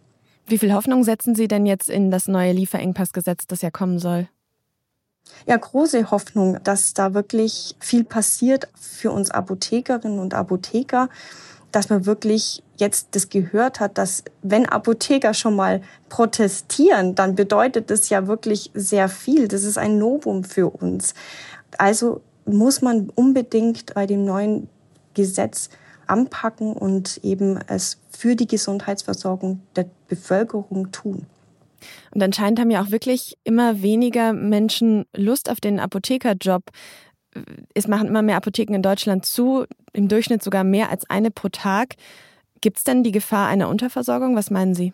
Wie 0.46 0.58
viel 0.58 0.72
Hoffnung 0.72 1.02
setzen 1.02 1.34
Sie 1.34 1.48
denn 1.48 1.66
jetzt 1.66 1.90
in 1.90 2.10
das 2.10 2.28
neue 2.28 2.52
Lieferengpassgesetz, 2.52 3.46
das 3.46 3.62
ja 3.62 3.70
kommen 3.70 3.98
soll? 3.98 4.28
Ja, 5.44 5.56
große 5.56 6.10
Hoffnung, 6.10 6.58
dass 6.62 6.94
da 6.94 7.14
wirklich 7.14 7.76
viel 7.80 8.04
passiert 8.04 8.68
für 8.80 9.10
uns 9.10 9.30
Apothekerinnen 9.30 10.18
und 10.20 10.34
Apotheker 10.34 11.08
dass 11.76 11.90
man 11.90 12.06
wirklich 12.06 12.62
jetzt 12.78 13.08
das 13.10 13.28
gehört 13.28 13.80
hat, 13.80 13.98
dass 13.98 14.24
wenn 14.40 14.64
Apotheker 14.64 15.34
schon 15.34 15.54
mal 15.54 15.82
protestieren, 16.08 17.14
dann 17.14 17.34
bedeutet 17.34 17.90
das 17.90 18.08
ja 18.08 18.26
wirklich 18.26 18.70
sehr 18.72 19.10
viel. 19.10 19.46
Das 19.46 19.62
ist 19.62 19.76
ein 19.76 19.98
Novum 19.98 20.42
für 20.42 20.70
uns. 20.70 21.12
Also 21.76 22.22
muss 22.46 22.80
man 22.80 23.10
unbedingt 23.14 23.92
bei 23.92 24.06
dem 24.06 24.24
neuen 24.24 24.70
Gesetz 25.12 25.68
anpacken 26.06 26.72
und 26.72 27.20
eben 27.22 27.58
es 27.66 27.98
für 28.08 28.36
die 28.36 28.46
Gesundheitsversorgung 28.46 29.60
der 29.76 29.84
Bevölkerung 30.08 30.92
tun. 30.92 31.26
Und 32.12 32.22
anscheinend 32.22 32.58
haben 32.58 32.70
ja 32.70 32.82
auch 32.82 32.90
wirklich 32.90 33.36
immer 33.44 33.82
weniger 33.82 34.32
Menschen 34.32 35.04
Lust 35.14 35.50
auf 35.50 35.60
den 35.60 35.78
Apothekerjob 35.78 36.62
es 37.74 37.88
machen 37.88 38.08
immer 38.08 38.22
mehr 38.22 38.36
Apotheken 38.36 38.74
in 38.74 38.82
Deutschland 38.82 39.24
zu, 39.24 39.64
im 39.92 40.08
Durchschnitt 40.08 40.42
sogar 40.42 40.64
mehr 40.64 40.90
als 40.90 41.08
eine 41.08 41.30
pro 41.30 41.48
Tag. 41.48 41.94
Gibt 42.60 42.78
es 42.78 42.84
denn 42.84 43.02
die 43.02 43.12
Gefahr 43.12 43.48
einer 43.48 43.68
Unterversorgung? 43.68 44.36
Was 44.36 44.50
meinen 44.50 44.74
Sie? 44.74 44.92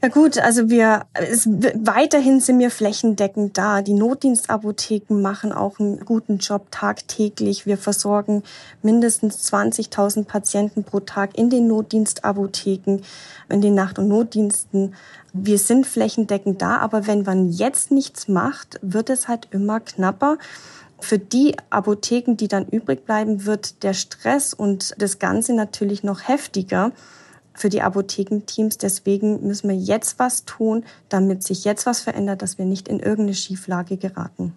Ja 0.00 0.06
gut, 0.06 0.38
also 0.38 0.70
wir 0.70 1.06
es, 1.12 1.48
weiterhin 1.48 2.38
sind 2.38 2.60
wir 2.60 2.70
flächendeckend 2.70 3.58
da. 3.58 3.82
Die 3.82 3.94
Notdienstapotheken 3.94 5.20
machen 5.20 5.52
auch 5.52 5.80
einen 5.80 6.04
guten 6.04 6.38
Job 6.38 6.68
tagtäglich. 6.70 7.66
Wir 7.66 7.76
versorgen 7.76 8.44
mindestens 8.80 9.52
20.000 9.52 10.24
Patienten 10.24 10.84
pro 10.84 11.00
Tag 11.00 11.36
in 11.36 11.50
den 11.50 11.66
Notdienstapotheken, 11.66 13.00
in 13.48 13.60
den 13.60 13.74
Nacht- 13.74 13.98
und 13.98 14.06
Notdiensten. 14.06 14.94
Wir 15.32 15.58
sind 15.58 15.84
flächendeckend 15.84 16.62
da, 16.62 16.76
aber 16.76 17.08
wenn 17.08 17.24
man 17.24 17.50
jetzt 17.50 17.90
nichts 17.90 18.28
macht, 18.28 18.78
wird 18.82 19.10
es 19.10 19.26
halt 19.26 19.48
immer 19.50 19.80
knapper. 19.80 20.38
Für 21.00 21.18
die 21.18 21.54
Apotheken, 21.70 22.34
die 22.36 22.48
dann 22.48 22.66
übrig 22.66 23.04
bleiben, 23.04 23.46
wird 23.46 23.82
der 23.82 23.94
Stress 23.94 24.52
und 24.52 24.94
das 24.98 25.18
Ganze 25.18 25.54
natürlich 25.54 26.02
noch 26.02 26.26
heftiger 26.26 26.92
für 27.54 27.68
die 27.68 27.82
Apothekenteams. 27.82 28.78
Deswegen 28.78 29.46
müssen 29.46 29.68
wir 29.68 29.76
jetzt 29.76 30.18
was 30.18 30.44
tun, 30.44 30.84
damit 31.08 31.42
sich 31.42 31.64
jetzt 31.64 31.86
was 31.86 32.00
verändert, 32.00 32.42
dass 32.42 32.58
wir 32.58 32.64
nicht 32.64 32.88
in 32.88 33.00
irgendeine 33.00 33.34
Schieflage 33.34 33.96
geraten. 33.96 34.54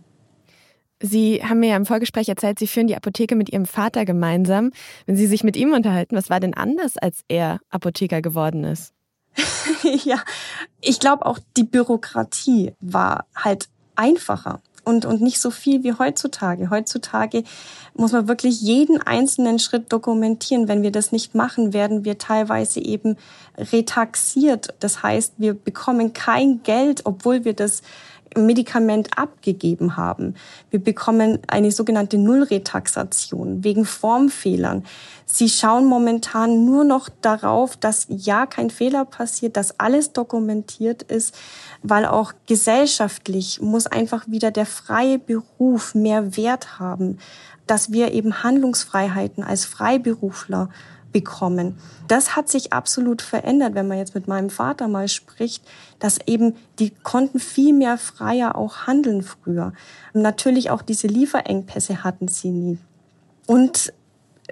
Sie 1.04 1.44
haben 1.44 1.60
mir 1.60 1.70
ja 1.70 1.78
im 1.78 1.88
Vorgespräch 1.88 2.30
erzählt, 2.30 2.60
Sie 2.60 2.68
führen 2.68 2.88
die 2.88 2.96
Apotheke 2.96 3.36
mit 3.36 3.50
Ihrem 3.50 3.66
Vater 3.66 4.06
gemeinsam. 4.06 4.72
Wenn 5.08 5.16
Sie 5.16 5.26
sich 5.26 5.44
mit 5.44 5.56
ihm 5.56 5.74
unterhalten, 5.74 6.16
was 6.16 6.30
war 6.30 6.40
denn 6.40 6.54
anders, 6.54 6.98
als 6.98 7.24
er 7.28 7.60
Apotheker 7.70 8.22
geworden 8.22 8.64
ist? 8.64 8.94
ja, 10.04 10.22
ich 10.80 11.00
glaube 11.00 11.26
auch 11.26 11.40
die 11.58 11.64
Bürokratie 11.64 12.74
war 12.80 13.26
halt 13.36 13.70
einfacher 13.96 14.62
und, 14.84 15.06
und 15.06 15.22
nicht 15.22 15.40
so 15.40 15.52
viel 15.52 15.84
wie 15.84 15.94
heutzutage. 15.94 16.70
Heutzutage 16.70 17.44
muss 17.94 18.12
man 18.12 18.28
wirklich 18.28 18.62
jeden 18.62 19.02
einzelnen 19.02 19.60
Schritt 19.60 19.92
dokumentieren. 19.92 20.68
Wenn 20.68 20.82
wir 20.82 20.92
das 20.92 21.12
nicht 21.12 21.36
machen, 21.36 21.74
werden 21.74 22.06
wir 22.06 22.18
teilweise 22.18 22.80
eben 22.80 23.18
retaxiert. 23.58 24.74
Das 24.80 25.04
heißt, 25.04 25.34
wir 25.38 25.54
bekommen 25.54 26.14
kein 26.14 26.64
Geld, 26.64 27.02
obwohl 27.06 27.46
wir 27.46 27.54
das 27.54 27.82
Medikament 28.38 29.18
abgegeben 29.18 29.98
haben. 29.98 30.36
Wir 30.70 30.82
bekommen 30.82 31.40
eine 31.48 31.72
sogenannte 31.72 32.18
Nullretaxation 32.18 33.64
wegen 33.64 33.86
Formfehlern. 33.86 34.86
Sie 35.26 35.50
schauen 35.50 35.86
momentan 35.86 36.66
nur 36.66 36.84
noch 36.84 37.10
darauf, 37.22 37.78
dass 37.78 38.06
ja 38.10 38.46
kein 38.46 38.70
Fehler 38.70 39.06
passiert, 39.06 39.58
dass 39.58 39.80
alles 39.80 40.14
dokumentiert 40.14 41.04
ist, 41.04 41.36
weil 41.84 42.06
auch 42.06 42.34
gesellschaftlich 42.48 43.62
muss 43.62 43.88
einfach 43.88 44.28
wieder 44.28 44.52
der 44.52 44.66
freie 44.66 45.20
Beruf 45.20 45.96
mehr 45.96 46.38
Wert 46.38 46.80
haben, 46.80 47.18
dass 47.68 47.92
wir 47.92 48.12
eben 48.12 48.44
Handlungsfreiheiten 48.44 49.44
als 49.44 49.66
Freiberufler 49.66 50.70
bekommen. 51.12 51.78
Das 52.08 52.36
hat 52.36 52.50
sich 52.50 52.74
absolut 52.74 53.22
verändert, 53.22 53.76
wenn 53.76 53.88
man 53.88 53.98
jetzt 53.98 54.16
mit 54.16 54.28
meinem 54.28 54.50
Vater 54.50 54.88
mal 54.88 55.08
spricht, 55.08 55.64
dass 56.00 56.20
eben 56.26 56.56
die 56.80 56.92
konnten 56.92 57.40
viel 57.40 57.74
mehr 57.74 57.98
freier 57.98 58.56
auch 58.56 58.88
handeln 58.88 59.24
früher. 59.24 59.74
natürlich 60.14 60.70
auch 60.70 60.82
diese 60.82 61.08
Lieferengpässe 61.08 62.04
hatten 62.04 62.28
sie 62.28 62.50
nie. 62.50 62.78
Und 63.48 63.94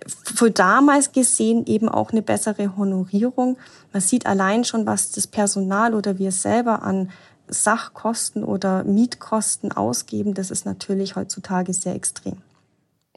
für 0.07 0.51
damals 0.51 1.11
gesehen 1.11 1.65
eben 1.65 1.89
auch 1.89 2.11
eine 2.11 2.21
bessere 2.21 2.77
Honorierung. 2.77 3.57
Man 3.93 4.01
sieht 4.01 4.25
allein 4.25 4.63
schon, 4.63 4.85
was 4.85 5.11
das 5.11 5.27
Personal 5.27 5.93
oder 5.93 6.19
wir 6.19 6.31
selber 6.31 6.83
an 6.83 7.09
Sachkosten 7.47 8.43
oder 8.43 8.83
Mietkosten 8.83 9.71
ausgeben. 9.71 10.33
Das 10.33 10.51
ist 10.51 10.65
natürlich 10.65 11.15
heutzutage 11.15 11.73
sehr 11.73 11.95
extrem. 11.95 12.37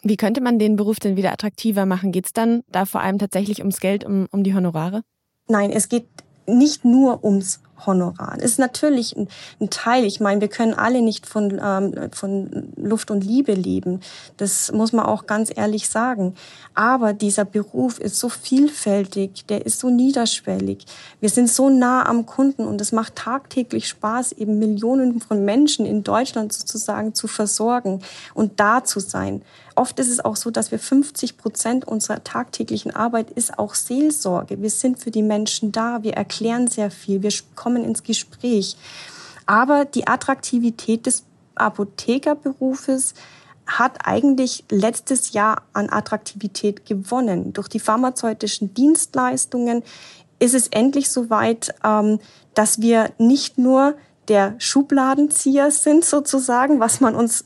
Wie 0.03 0.17
könnte 0.17 0.41
man 0.41 0.59
den 0.59 0.77
Beruf 0.77 0.99
denn 0.99 1.17
wieder 1.17 1.33
attraktiver 1.33 1.87
machen? 1.87 2.11
Geht 2.11 2.27
es 2.27 2.33
dann 2.33 2.63
da 2.69 2.87
vor 2.87 3.03
allem 3.03 3.19
tatsächlich 3.19 3.61
ums 3.61 3.79
Geld, 3.79 4.05
um, 4.05 4.27
um 4.33 4.43
die 4.43 4.55
Honorare? 4.55 5.03
Nein, 5.49 5.71
es 5.71 5.89
geht 5.89 6.07
nicht 6.47 6.85
nur 6.85 7.25
ums 7.25 7.61
Honorar. 7.87 8.39
Ist 8.41 8.59
natürlich 8.59 9.17
ein, 9.17 9.29
ein, 9.61 9.71
Teil. 9.71 10.05
Ich 10.05 10.21
meine, 10.21 10.41
wir 10.41 10.49
können 10.49 10.75
alle 10.75 11.03
nicht 11.03 11.27
von, 11.27 11.61
ähm, 11.63 12.11
von 12.13 12.73
Luft 12.77 13.11
und 13.11 13.25
Liebe 13.25 13.53
leben. 13.53 14.01
Das 14.37 14.73
muss 14.73 14.93
man 14.93 15.07
auch 15.07 15.27
ganz 15.27 15.51
ehrlich 15.55 15.89
sagen. 15.89 16.35
Aber 16.75 17.13
dieser 17.13 17.45
Beruf 17.45 17.99
ist 17.99 18.19
so 18.19 18.29
vielfältig, 18.29 19.47
der 19.47 19.67
ist 19.67 19.81
so 19.81 19.91
niederschwellig. 19.91 20.87
Wir 21.21 21.29
sind 21.29 21.51
so 21.51 21.69
nah 21.69 22.07
am 22.07 22.27
Kunden 22.27 22.67
und 22.67 22.81
es 22.81 22.93
macht 22.93 23.17
tagtäglich 23.17 23.89
Spaß, 23.89 24.33
eben 24.33 24.59
Millionen 24.59 25.21
von 25.21 25.45
Menschen 25.45 25.87
in 25.87 26.03
Deutschland 26.03 26.53
sozusagen 26.53 27.15
zu 27.15 27.29
versorgen 27.29 28.01
und 28.35 28.59
da 28.59 28.85
zu 28.85 29.01
sein. 29.01 29.43
Oft 29.75 29.99
ist 29.99 30.09
es 30.09 30.25
auch 30.25 30.37
so, 30.37 30.51
dass 30.51 30.71
wir 30.71 30.79
50 30.79 31.37
Prozent 31.37 31.87
unserer 31.87 32.23
tagtäglichen 32.25 32.95
Arbeit 32.95 33.31
ist 33.31 33.59
auch 33.59 33.75
Seelsorge. 33.75 34.61
Wir 34.61 34.71
sind 34.71 34.99
für 34.99 35.11
die 35.11 35.23
Menschen 35.23 35.73
da. 35.73 36.03
Wir 36.03 36.15
erklären 36.15 36.69
sehr 36.69 36.91
viel. 36.91 37.23
Wir 37.23 37.33
kommen 37.55 37.85
ins 37.85 38.03
Gespräch. 38.03 38.77
Aber 39.47 39.85
die 39.85 40.07
Attraktivität 40.07 41.07
des 41.07 41.25
Apothekerberufes 41.55 43.15
hat 43.67 44.07
eigentlich 44.07 44.65
letztes 44.71 45.33
Jahr 45.33 45.63
an 45.73 45.89
Attraktivität 45.91 46.87
gewonnen. 46.87 47.53
Durch 47.53 47.69
die 47.69 47.81
pharmazeutischen 47.81 48.75
Dienstleistungen 48.75 49.83
ist 50.39 50.55
es 50.55 50.69
endlich 50.69 51.11
soweit, 51.11 51.75
ähm, 51.85 52.19
dass 52.55 52.81
wir 52.81 53.11
nicht 53.19 53.59
nur 53.59 53.95
der 54.29 54.55
Schubladenzieher 54.59 55.71
sind 55.71 56.05
sozusagen, 56.05 56.81
was 56.81 57.01
man 57.01 57.15
uns 57.15 57.45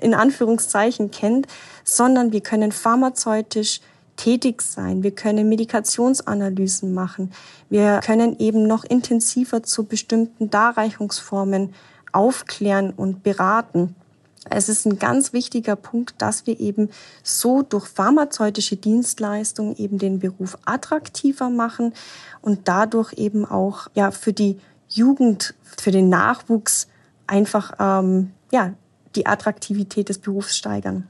in 0.00 0.14
Anführungszeichen 0.14 1.10
kennt, 1.10 1.46
sondern 1.84 2.32
wir 2.32 2.40
können 2.40 2.72
pharmazeutisch 2.72 3.80
tätig 4.16 4.62
sein. 4.62 5.02
Wir 5.02 5.10
können 5.10 5.48
Medikationsanalysen 5.48 6.92
machen. 6.94 7.32
Wir 7.68 8.00
können 8.04 8.38
eben 8.38 8.66
noch 8.66 8.84
intensiver 8.84 9.62
zu 9.62 9.84
bestimmten 9.84 10.50
Darreichungsformen 10.50 11.74
aufklären 12.12 12.90
und 12.90 13.22
beraten. 13.22 13.94
Es 14.48 14.68
ist 14.68 14.86
ein 14.86 14.98
ganz 14.98 15.32
wichtiger 15.32 15.76
Punkt, 15.76 16.14
dass 16.18 16.46
wir 16.46 16.60
eben 16.60 16.90
so 17.22 17.62
durch 17.62 17.86
pharmazeutische 17.86 18.76
Dienstleistungen 18.76 19.76
eben 19.76 19.98
den 19.98 20.20
Beruf 20.20 20.56
attraktiver 20.64 21.50
machen 21.50 21.92
und 22.42 22.68
dadurch 22.68 23.12
eben 23.14 23.44
auch 23.44 23.88
ja 23.94 24.12
für 24.12 24.32
die 24.32 24.58
Jugend, 24.88 25.54
für 25.76 25.90
den 25.90 26.08
Nachwuchs 26.08 26.86
einfach 27.26 27.74
ähm, 27.80 28.30
ja 28.52 28.72
die 29.16 29.26
Attraktivität 29.26 30.08
des 30.08 30.18
Berufs 30.18 30.56
steigern. 30.56 31.08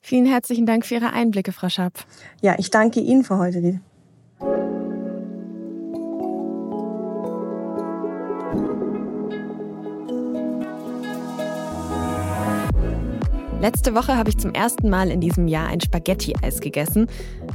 Vielen 0.00 0.26
herzlichen 0.26 0.64
Dank 0.64 0.86
für 0.86 0.94
Ihre 0.94 1.12
Einblicke, 1.12 1.52
Frau 1.52 1.68
Schapp. 1.68 2.04
Ja, 2.40 2.54
ich 2.58 2.70
danke 2.70 3.00
Ihnen 3.00 3.22
für 3.22 3.36
heute. 3.36 3.80
Letzte 13.60 13.94
Woche 13.94 14.16
habe 14.16 14.30
ich 14.30 14.38
zum 14.38 14.54
ersten 14.54 14.88
Mal 14.88 15.10
in 15.10 15.20
diesem 15.20 15.46
Jahr 15.46 15.68
ein 15.68 15.82
Spaghetti-Eis 15.82 16.62
gegessen. 16.62 17.08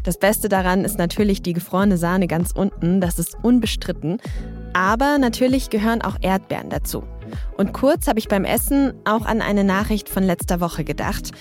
Das 0.03 0.19
Beste 0.19 0.49
daran 0.49 0.85
ist 0.85 0.99
natürlich 0.99 1.41
die 1.41 1.53
gefrorene 1.53 1.97
Sahne 1.97 2.27
ganz 2.27 2.51
unten, 2.51 3.01
das 3.01 3.17
ist 3.17 3.35
unbestritten. 3.41 4.19
Aber 4.73 5.17
natürlich 5.17 5.71
gehören 5.71 6.03
auch 6.03 6.17
Erdbeeren 6.21 6.69
dazu. 6.69 7.03
Und 7.57 7.73
kurz 7.73 8.07
habe 8.07 8.19
ich 8.19 8.27
beim 8.27 8.45
Essen 8.45 8.93
auch 9.05 9.25
an 9.25 9.41
eine 9.41 9.63
Nachricht 9.63 10.09
von 10.09 10.23
letzter 10.23 10.59
Woche 10.59 10.83
gedacht. 10.83 11.31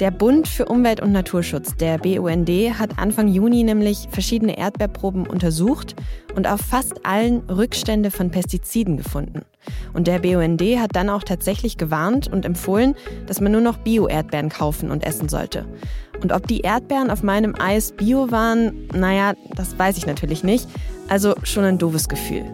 Der 0.00 0.10
Bund 0.10 0.48
für 0.48 0.66
Umwelt 0.66 1.00
und 1.00 1.12
Naturschutz, 1.12 1.76
der 1.76 1.98
BUND, 1.98 2.50
hat 2.78 2.98
Anfang 2.98 3.28
Juni 3.28 3.62
nämlich 3.62 4.08
verschiedene 4.10 4.58
Erdbeerproben 4.58 5.24
untersucht 5.24 5.94
und 6.34 6.48
auf 6.48 6.60
fast 6.60 7.06
allen 7.06 7.48
Rückstände 7.48 8.10
von 8.10 8.30
Pestiziden 8.30 8.96
gefunden. 8.96 9.42
Und 9.92 10.08
der 10.08 10.18
BUND 10.18 10.60
hat 10.80 10.96
dann 10.96 11.08
auch 11.08 11.22
tatsächlich 11.22 11.76
gewarnt 11.76 12.26
und 12.26 12.44
empfohlen, 12.44 12.96
dass 13.26 13.40
man 13.40 13.52
nur 13.52 13.60
noch 13.60 13.78
Bio-Erdbeeren 13.78 14.48
kaufen 14.48 14.90
und 14.90 15.04
essen 15.04 15.28
sollte. 15.28 15.64
Und 16.20 16.32
ob 16.32 16.46
die 16.48 16.60
Erdbeeren 16.60 17.10
auf 17.10 17.22
meinem 17.22 17.54
Eis 17.58 17.92
Bio 17.92 18.30
waren, 18.32 18.88
naja, 18.92 19.34
das 19.54 19.78
weiß 19.78 19.96
ich 19.96 20.06
natürlich 20.06 20.42
nicht. 20.42 20.68
Also 21.08 21.34
schon 21.44 21.64
ein 21.64 21.78
doofes 21.78 22.08
Gefühl. 22.08 22.44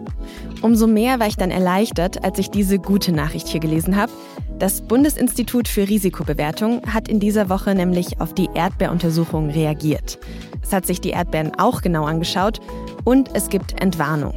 Umso 0.61 0.85
mehr 0.85 1.19
war 1.19 1.27
ich 1.27 1.37
dann 1.37 1.49
erleichtert, 1.49 2.23
als 2.23 2.37
ich 2.37 2.51
diese 2.51 2.77
gute 2.77 3.11
Nachricht 3.11 3.47
hier 3.47 3.59
gelesen 3.59 3.95
habe. 3.95 4.11
Das 4.59 4.81
Bundesinstitut 4.81 5.67
für 5.67 5.89
Risikobewertung 5.89 6.81
hat 6.93 7.07
in 7.07 7.19
dieser 7.19 7.49
Woche 7.49 7.73
nämlich 7.73 8.21
auf 8.21 8.35
die 8.35 8.47
Erdbeeruntersuchung 8.53 9.49
reagiert. 9.49 10.19
Es 10.61 10.71
hat 10.71 10.85
sich 10.85 11.01
die 11.01 11.09
Erdbeeren 11.09 11.53
auch 11.57 11.81
genau 11.81 12.05
angeschaut 12.05 12.59
und 13.03 13.31
es 13.33 13.49
gibt 13.49 13.81
Entwarnung. 13.81 14.33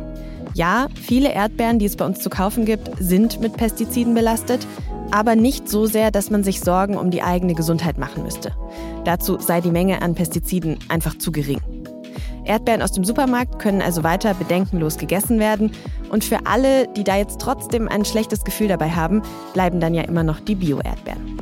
Ja, 0.55 0.87
viele 0.95 1.33
Erdbeeren, 1.33 1.79
die 1.79 1.85
es 1.85 1.97
bei 1.97 2.07
uns 2.07 2.21
zu 2.21 2.31
kaufen 2.31 2.65
gibt, 2.65 2.91
sind 2.99 3.41
mit 3.41 3.57
Pestiziden 3.59 4.15
belastet, 4.15 4.67
aber 5.11 5.37
nicht 5.37 5.69
so 5.69 5.85
sehr, 5.85 6.11
dass 6.11 6.31
man 6.31 6.43
sich 6.43 6.61
Sorgen 6.61 6.97
um 6.97 7.11
die 7.11 7.23
eigene 7.23 7.55
Gesundheit 7.55 7.99
machen 7.99 8.23
müsste. 8.23 8.53
Dazu 9.05 9.39
sei 9.41 9.61
die 9.61 9.71
Menge 9.71 10.01
an 10.01 10.15
Pestiziden 10.15 10.79
einfach 10.89 11.19
zu 11.19 11.33
gering. 11.33 11.61
Erdbeeren 12.45 12.83
aus 12.83 12.93
dem 12.93 13.05
Supermarkt 13.05 13.59
können 13.59 13.83
also 13.83 14.03
weiter 14.03 14.35
bedenkenlos 14.35 14.99
gegessen 14.99 15.39
werden. 15.39 15.73
Und 16.11 16.25
für 16.25 16.47
alle, 16.47 16.89
die 16.89 17.05
da 17.05 17.17
jetzt 17.17 17.41
trotzdem 17.41 17.89
ein 17.89 18.05
schlechtes 18.05 18.45
Gefühl 18.45 18.69
dabei 18.69 18.91
haben, 18.91 19.23
bleiben 19.53 19.81
dann 19.81 19.95
ja 19.95 20.03
immer 20.03 20.23
noch 20.23 20.41
die 20.41 20.55
Bio-Erdbeeren. 20.55 21.39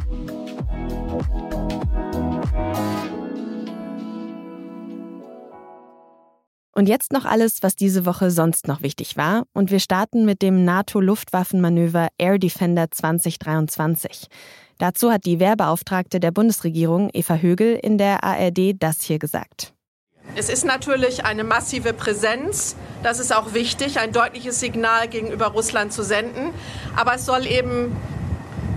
Und 6.75 6.89
jetzt 6.89 7.13
noch 7.13 7.27
alles, 7.27 7.63
was 7.63 7.77
diese 7.77 8.07
Woche 8.07 8.31
sonst 8.31 8.67
noch 8.67 8.83
wichtig 8.83 9.17
war. 9.17 9.45
Und 9.53 9.71
wir 9.71 9.79
starten 9.79 10.25
mit 10.25 10.41
dem 10.41 10.65
NATO-Luftwaffenmanöver 10.65 12.09
Air 12.17 12.39
Defender 12.39 12.91
2023. 12.91 14.29
Dazu 14.79 15.13
hat 15.13 15.27
die 15.27 15.39
Wehrbeauftragte 15.39 16.19
der 16.19 16.31
Bundesregierung, 16.31 17.11
Eva 17.13 17.37
Högel, 17.37 17.79
in 17.81 17.99
der 17.99 18.25
ARD 18.25 18.75
das 18.79 19.03
hier 19.03 19.19
gesagt. 19.19 19.75
Es 20.35 20.49
ist 20.49 20.65
natürlich 20.65 21.25
eine 21.25 21.45
massive 21.45 21.93
Präsenz. 21.93 22.77
Das 23.03 23.19
ist 23.19 23.35
auch 23.35 23.53
wichtig, 23.53 23.99
ein 23.99 24.13
deutliches 24.13 24.61
Signal 24.61 25.09
gegenüber 25.09 25.49
Russland 25.49 25.93
zu 25.93 26.03
senden. 26.03 26.55
Aber 26.97 27.15
es 27.15 27.27
soll 27.27 27.47
eben 27.47 27.95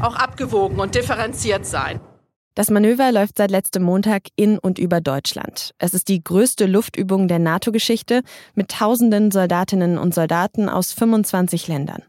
auch 0.01 0.15
abgewogen 0.15 0.79
und 0.79 0.95
differenziert 0.95 1.65
sein. 1.65 2.01
Das 2.55 2.69
Manöver 2.69 3.11
läuft 3.11 3.37
seit 3.37 3.51
letztem 3.51 3.83
Montag 3.83 4.27
in 4.37 4.57
und 4.57 4.79
über 4.79 5.01
Deutschland. 5.01 5.71
Es 5.77 5.93
ist 5.93 6.07
die 6.07 6.23
größte 6.23 6.65
Luftübung 6.65 7.27
der 7.27 7.39
NATO-Geschichte 7.39 8.21
mit 8.53 8.69
tausenden 8.71 9.29
Soldatinnen 9.29 9.97
und 9.97 10.13
Soldaten 10.13 10.69
aus 10.69 10.93
25 10.93 11.67
Ländern. 11.67 12.01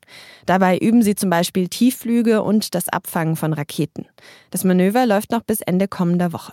Dabei 0.45 0.79
üben 0.79 1.03
sie 1.03 1.17
zum 1.17 1.31
Beispiel 1.31 1.67
Tiefflüge 1.67 2.43
und 2.45 2.77
das 2.77 2.89
Abfangen 2.89 3.35
von 3.35 3.53
Raketen. 3.53 4.07
Das 4.51 4.63
Manöver 4.63 5.05
läuft 5.07 5.33
noch 5.33 5.43
bis 5.43 5.61
Ende 5.63 5.89
kommender 5.89 6.33
Woche. 6.33 6.53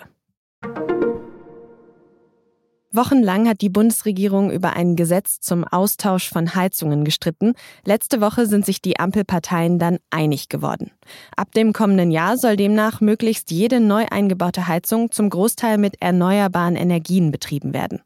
Wochenlang 2.95 3.47
hat 3.49 3.62
die 3.62 3.69
Bundesregierung 3.69 4.51
über 4.51 4.73
ein 4.73 4.95
Gesetz 4.95 5.39
zum 5.39 5.63
Austausch 5.63 6.29
von 6.29 6.53
Heizungen 6.53 7.03
gestritten. 7.03 7.53
Letzte 7.86 8.21
Woche 8.21 8.45
sind 8.45 8.67
sich 8.67 8.84
die 8.84 8.99
Ampelparteien 8.99 9.79
dann 9.79 9.97
einig 10.12 10.47
geworden. 10.47 10.91
Ab 11.36 11.51
dem 11.53 11.73
kommenden 11.73 12.12
Jahr 12.12 12.38
soll 12.38 12.56
demnach 12.56 13.01
möglichst 13.01 13.49
jede 13.49 13.79
neu 13.79 14.06
eingebaute 14.12 14.67
Heizung 14.67 15.10
zum 15.10 15.32
Großteil 15.32 15.79
mit 15.79 16.01
erneuerbaren 16.03 16.75
Energien 16.75 17.32
betrieben 17.32 17.73
werden. 17.73 17.99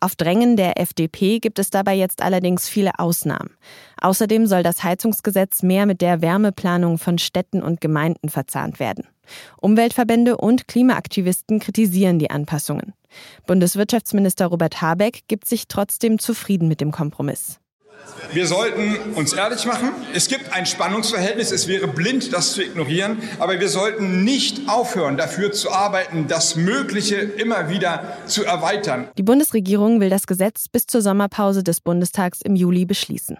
Auf 0.00 0.16
Drängen 0.16 0.56
der 0.56 0.80
FDP 0.80 1.38
gibt 1.38 1.58
es 1.58 1.68
dabei 1.68 1.94
jetzt 1.94 2.22
allerdings 2.22 2.66
viele 2.66 2.98
Ausnahmen. 2.98 3.50
Außerdem 4.00 4.46
soll 4.46 4.62
das 4.62 4.82
Heizungsgesetz 4.82 5.62
mehr 5.62 5.84
mit 5.84 6.00
der 6.00 6.22
Wärmeplanung 6.22 6.96
von 6.96 7.18
Städten 7.18 7.62
und 7.62 7.82
Gemeinden 7.82 8.30
verzahnt 8.30 8.80
werden. 8.80 9.06
Umweltverbände 9.60 10.38
und 10.38 10.66
Klimaaktivisten 10.66 11.60
kritisieren 11.60 12.18
die 12.18 12.30
Anpassungen. 12.30 12.94
Bundeswirtschaftsminister 13.46 14.46
Robert 14.46 14.80
Habeck 14.80 15.22
gibt 15.28 15.46
sich 15.46 15.68
trotzdem 15.68 16.18
zufrieden 16.18 16.68
mit 16.68 16.80
dem 16.80 16.92
Kompromiss. 16.92 17.60
Wir 18.32 18.46
sollten 18.46 19.14
uns 19.14 19.32
ehrlich 19.32 19.66
machen. 19.66 19.90
Es 20.14 20.28
gibt 20.28 20.52
ein 20.52 20.66
Spannungsverhältnis. 20.66 21.50
Es 21.50 21.66
wäre 21.68 21.88
blind, 21.88 22.32
das 22.32 22.52
zu 22.52 22.62
ignorieren. 22.62 23.18
Aber 23.38 23.58
wir 23.58 23.68
sollten 23.68 24.24
nicht 24.24 24.68
aufhören, 24.68 25.16
dafür 25.16 25.52
zu 25.52 25.70
arbeiten, 25.72 26.26
das 26.28 26.54
Mögliche 26.56 27.16
immer 27.16 27.68
wieder 27.68 28.18
zu 28.26 28.44
erweitern. 28.44 29.08
Die 29.18 29.22
Bundesregierung 29.22 30.00
will 30.00 30.10
das 30.10 30.26
Gesetz 30.26 30.68
bis 30.68 30.86
zur 30.86 31.02
Sommerpause 31.02 31.64
des 31.64 31.80
Bundestags 31.80 32.40
im 32.42 32.56
Juli 32.56 32.84
beschließen. 32.84 33.38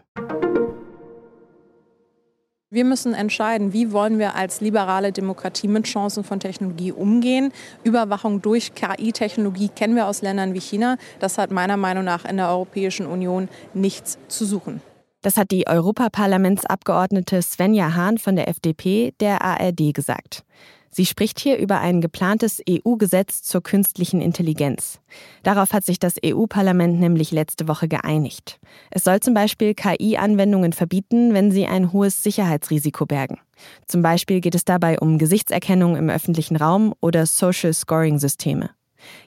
Wir 2.72 2.84
müssen 2.84 3.14
entscheiden, 3.14 3.72
wie 3.72 3.90
wollen 3.90 4.20
wir 4.20 4.36
als 4.36 4.60
liberale 4.60 5.10
Demokratie 5.10 5.66
mit 5.66 5.86
Chancen 5.86 6.22
von 6.22 6.38
Technologie 6.38 6.92
umgehen. 6.92 7.52
Überwachung 7.82 8.42
durch 8.42 8.76
KI-Technologie 8.76 9.70
kennen 9.70 9.96
wir 9.96 10.06
aus 10.06 10.22
Ländern 10.22 10.54
wie 10.54 10.60
China. 10.60 10.96
Das 11.18 11.36
hat 11.36 11.50
meiner 11.50 11.76
Meinung 11.76 12.04
nach 12.04 12.24
in 12.24 12.36
der 12.36 12.48
Europäischen 12.48 13.06
Union 13.06 13.48
nichts 13.74 14.18
zu 14.28 14.44
suchen. 14.44 14.82
Das 15.20 15.36
hat 15.36 15.50
die 15.50 15.66
Europaparlamentsabgeordnete 15.66 17.42
Svenja 17.42 17.96
Hahn 17.96 18.18
von 18.18 18.36
der 18.36 18.46
FDP 18.46 19.14
der 19.18 19.42
ARD 19.42 19.92
gesagt. 19.92 20.44
Sie 20.92 21.06
spricht 21.06 21.38
hier 21.38 21.56
über 21.58 21.80
ein 21.80 22.00
geplantes 22.00 22.60
EU-Gesetz 22.68 23.42
zur 23.42 23.62
künstlichen 23.62 24.20
Intelligenz. 24.20 25.00
Darauf 25.44 25.72
hat 25.72 25.84
sich 25.84 26.00
das 26.00 26.14
EU-Parlament 26.24 26.98
nämlich 26.98 27.30
letzte 27.30 27.68
Woche 27.68 27.86
geeinigt. 27.86 28.58
Es 28.90 29.04
soll 29.04 29.20
zum 29.20 29.32
Beispiel 29.32 29.74
KI-Anwendungen 29.74 30.72
verbieten, 30.72 31.32
wenn 31.32 31.52
sie 31.52 31.66
ein 31.66 31.92
hohes 31.92 32.24
Sicherheitsrisiko 32.24 33.06
bergen. 33.06 33.38
Zum 33.86 34.02
Beispiel 34.02 34.40
geht 34.40 34.56
es 34.56 34.64
dabei 34.64 34.98
um 34.98 35.18
Gesichtserkennung 35.18 35.96
im 35.96 36.10
öffentlichen 36.10 36.56
Raum 36.56 36.92
oder 37.00 37.24
Social 37.26 37.72
Scoring-Systeme. 37.72 38.70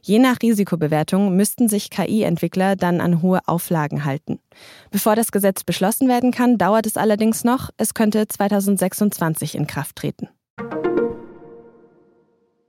Je 0.01 0.19
nach 0.19 0.37
Risikobewertung 0.41 1.35
müssten 1.35 1.67
sich 1.67 1.89
KI-Entwickler 1.89 2.75
dann 2.75 3.01
an 3.01 3.21
hohe 3.21 3.39
Auflagen 3.47 4.05
halten. 4.05 4.39
Bevor 4.91 5.15
das 5.15 5.31
Gesetz 5.31 5.63
beschlossen 5.63 6.07
werden 6.07 6.31
kann, 6.31 6.57
dauert 6.57 6.85
es 6.85 6.97
allerdings 6.97 7.43
noch. 7.43 7.69
Es 7.77 7.93
könnte 7.93 8.27
2026 8.27 9.55
in 9.55 9.65
Kraft 9.65 9.95
treten. 9.95 10.29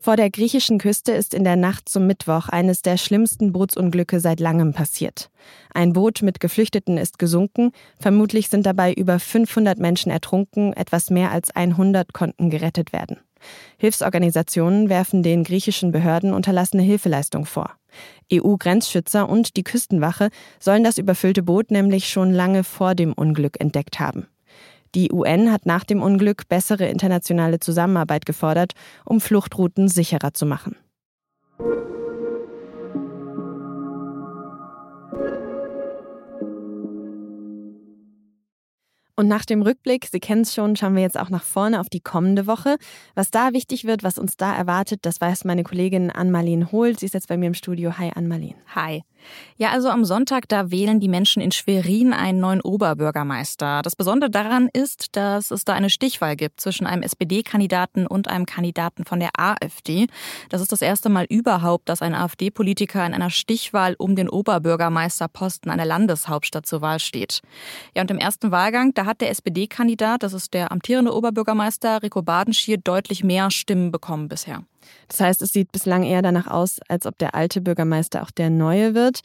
Vor 0.04 0.16
der 0.16 0.28
griechischen 0.28 0.76
Küste 0.76 1.12
ist 1.12 1.32
in 1.32 1.44
der 1.44 1.56
Nacht 1.56 1.88
zum 1.88 2.06
Mittwoch 2.06 2.50
eines 2.50 2.82
der 2.82 2.98
schlimmsten 2.98 3.52
Bootsunglücke 3.52 4.20
seit 4.20 4.38
langem 4.38 4.74
passiert. 4.74 5.30
Ein 5.72 5.94
Boot 5.94 6.20
mit 6.20 6.40
Geflüchteten 6.40 6.98
ist 6.98 7.18
gesunken, 7.18 7.72
vermutlich 7.98 8.50
sind 8.50 8.66
dabei 8.66 8.92
über 8.92 9.18
500 9.18 9.78
Menschen 9.78 10.12
ertrunken, 10.12 10.74
etwas 10.74 11.08
mehr 11.08 11.30
als 11.30 11.56
100 11.56 12.12
konnten 12.12 12.50
gerettet 12.50 12.92
werden. 12.92 13.16
Hilfsorganisationen 13.78 14.90
werfen 14.90 15.22
den 15.22 15.42
griechischen 15.42 15.90
Behörden 15.90 16.34
unterlassene 16.34 16.82
Hilfeleistung 16.82 17.46
vor. 17.46 17.70
EU-Grenzschützer 18.30 19.26
und 19.26 19.56
die 19.56 19.64
Küstenwache 19.64 20.28
sollen 20.60 20.84
das 20.84 20.98
überfüllte 20.98 21.42
Boot 21.42 21.70
nämlich 21.70 22.10
schon 22.10 22.30
lange 22.30 22.62
vor 22.62 22.94
dem 22.94 23.14
Unglück 23.14 23.58
entdeckt 23.58 24.00
haben. 24.00 24.26
Die 24.94 25.10
UN 25.12 25.50
hat 25.50 25.66
nach 25.66 25.84
dem 25.84 26.02
Unglück 26.02 26.48
bessere 26.48 26.86
internationale 26.86 27.58
Zusammenarbeit 27.58 28.26
gefordert, 28.26 28.72
um 29.04 29.20
Fluchtrouten 29.20 29.88
sicherer 29.88 30.34
zu 30.34 30.46
machen. 30.46 30.76
Und 39.16 39.28
nach 39.28 39.44
dem 39.44 39.62
Rückblick, 39.62 40.06
Sie 40.06 40.18
kennen 40.18 40.42
es 40.42 40.54
schon, 40.54 40.74
schauen 40.74 40.96
wir 40.96 41.02
jetzt 41.02 41.18
auch 41.18 41.30
nach 41.30 41.44
vorne 41.44 41.78
auf 41.80 41.88
die 41.88 42.00
kommende 42.00 42.48
Woche. 42.48 42.76
Was 43.14 43.30
da 43.30 43.52
wichtig 43.52 43.84
wird, 43.84 44.02
was 44.02 44.18
uns 44.18 44.36
da 44.36 44.54
erwartet, 44.54 45.00
das 45.02 45.20
weiß 45.20 45.44
meine 45.44 45.62
Kollegin 45.62 46.10
Ann-Marlene 46.10 46.72
Hohl. 46.72 46.98
Sie 46.98 47.06
ist 47.06 47.14
jetzt 47.14 47.28
bei 47.28 47.36
mir 47.36 47.46
im 47.46 47.54
Studio. 47.54 47.96
Hi, 47.96 48.10
Ann-Marlene. 48.12 48.56
Hi. 48.74 49.02
Ja, 49.56 49.70
also 49.70 49.88
am 49.88 50.04
Sonntag, 50.04 50.48
da 50.48 50.70
wählen 50.70 51.00
die 51.00 51.08
Menschen 51.08 51.40
in 51.40 51.52
Schwerin 51.52 52.12
einen 52.12 52.40
neuen 52.40 52.60
Oberbürgermeister. 52.60 53.82
Das 53.82 53.96
Besondere 53.96 54.30
daran 54.30 54.68
ist, 54.72 55.16
dass 55.16 55.50
es 55.50 55.64
da 55.64 55.74
eine 55.74 55.90
Stichwahl 55.90 56.36
gibt 56.36 56.60
zwischen 56.60 56.86
einem 56.86 57.02
SPD-Kandidaten 57.02 58.06
und 58.06 58.28
einem 58.28 58.46
Kandidaten 58.46 59.04
von 59.04 59.20
der 59.20 59.30
AfD. 59.38 60.06
Das 60.48 60.60
ist 60.60 60.72
das 60.72 60.82
erste 60.82 61.08
Mal 61.08 61.26
überhaupt, 61.28 61.88
dass 61.88 62.02
ein 62.02 62.14
AfD-Politiker 62.14 63.06
in 63.06 63.14
einer 63.14 63.30
Stichwahl 63.30 63.94
um 63.98 64.16
den 64.16 64.28
Oberbürgermeisterposten 64.28 65.70
einer 65.70 65.84
Landeshauptstadt 65.84 66.66
zur 66.66 66.80
Wahl 66.80 66.98
steht. 66.98 67.40
Ja, 67.94 68.02
und 68.02 68.10
im 68.10 68.18
ersten 68.18 68.50
Wahlgang, 68.50 68.92
da 68.94 69.06
hat 69.06 69.20
der 69.20 69.30
SPD-Kandidat, 69.30 70.22
das 70.22 70.32
ist 70.32 70.54
der 70.54 70.72
amtierende 70.72 71.14
Oberbürgermeister 71.14 72.02
Rico 72.02 72.22
Badenschier, 72.22 72.78
deutlich 72.78 73.22
mehr 73.22 73.50
Stimmen 73.50 73.92
bekommen 73.92 74.28
bisher. 74.28 74.64
Das 75.08 75.20
heißt, 75.20 75.42
es 75.42 75.52
sieht 75.52 75.72
bislang 75.72 76.02
eher 76.02 76.22
danach 76.22 76.46
aus, 76.46 76.80
als 76.88 77.06
ob 77.06 77.18
der 77.18 77.34
alte 77.34 77.60
Bürgermeister 77.60 78.22
auch 78.22 78.30
der 78.30 78.50
neue 78.50 78.94
wird. 78.94 79.20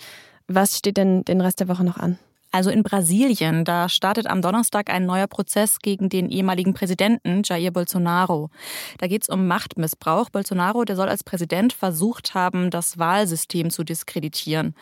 Was 0.48 0.78
steht 0.78 0.98
denn 0.98 1.24
den 1.26 1.42
Rest 1.42 1.60
der 1.60 1.68
Woche 1.68 1.84
noch 1.84 1.98
an? 1.98 2.18
Also 2.52 2.72
in 2.72 2.82
Brasilien, 2.82 3.64
da 3.64 3.90
startet 3.90 4.26
am 4.26 4.42
Donnerstag 4.42 4.90
ein 4.90 5.06
neuer 5.06 5.28
Prozess 5.28 5.78
gegen 5.80 6.10
den 6.10 6.30
ehemaligen 6.30 6.74
Präsidenten 6.74 7.44
Jair 7.46 7.70
Bolsonaro. 7.70 8.50
Da 8.98 9.06
geht 9.06 9.22
es 9.22 9.30
um 9.30 9.46
Machtmissbrauch. 9.46 10.32
Bolsonaro, 10.32 10.84
der 10.84 10.96
soll 10.96 11.10
als 11.10 11.24
Präsident 11.24 11.74
versucht 11.74 12.34
haben, 12.34 12.72
das 12.72 12.98
Wahlsystem 12.98 13.70
zu 13.70 13.84
diskreditieren. 13.84 14.74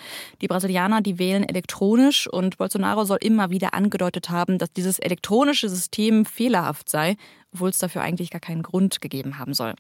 Die 0.42 0.48
Brasilianer, 0.48 1.02
die 1.02 1.20
wählen 1.20 1.44
elektronisch 1.44 2.28
und 2.28 2.58
Bolsonaro 2.58 3.04
soll 3.04 3.18
immer 3.20 3.50
wieder 3.50 3.74
angedeutet 3.74 4.30
haben, 4.30 4.60
dass 4.60 4.72
dieses 4.72 4.98
elektronische 5.00 5.68
System 5.68 6.24
fehlerhaft 6.24 6.88
sei, 6.88 7.18
obwohl 7.54 7.72
es 7.72 7.80
dafür 7.80 8.02
eigentlich 8.02 8.30
gar 8.30 8.40
keinen 8.40 8.64
Grund 8.64 9.02
gegeben 9.02 9.40
haben 9.40 9.54
soll. 9.54 9.74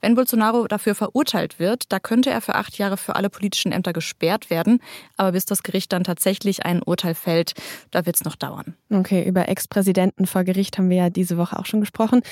Wenn 0.00 0.14
Bolsonaro 0.14 0.66
dafür 0.66 0.94
verurteilt 0.94 1.58
wird, 1.58 1.84
da 1.92 1.98
könnte 1.98 2.30
er 2.30 2.40
für 2.40 2.54
acht 2.54 2.78
Jahre 2.78 2.96
für 2.96 3.16
alle 3.16 3.30
politischen 3.30 3.72
Ämter 3.72 3.92
gesperrt 3.92 4.50
werden. 4.50 4.80
Aber 5.16 5.32
bis 5.32 5.46
das 5.46 5.62
Gericht 5.62 5.92
dann 5.92 6.04
tatsächlich 6.04 6.64
ein 6.64 6.82
Urteil 6.82 7.14
fällt, 7.14 7.54
da 7.90 8.06
wird 8.06 8.16
es 8.16 8.24
noch 8.24 8.36
dauern. 8.36 8.74
Okay, 8.90 9.26
über 9.26 9.48
Ex-Präsidenten 9.48 10.26
vor 10.26 10.44
Gericht 10.44 10.78
haben 10.78 10.90
wir 10.90 10.96
ja 10.96 11.10
diese 11.10 11.36
Woche 11.38 11.58
auch 11.58 11.66
schon 11.66 11.80
gesprochen. 11.80 12.22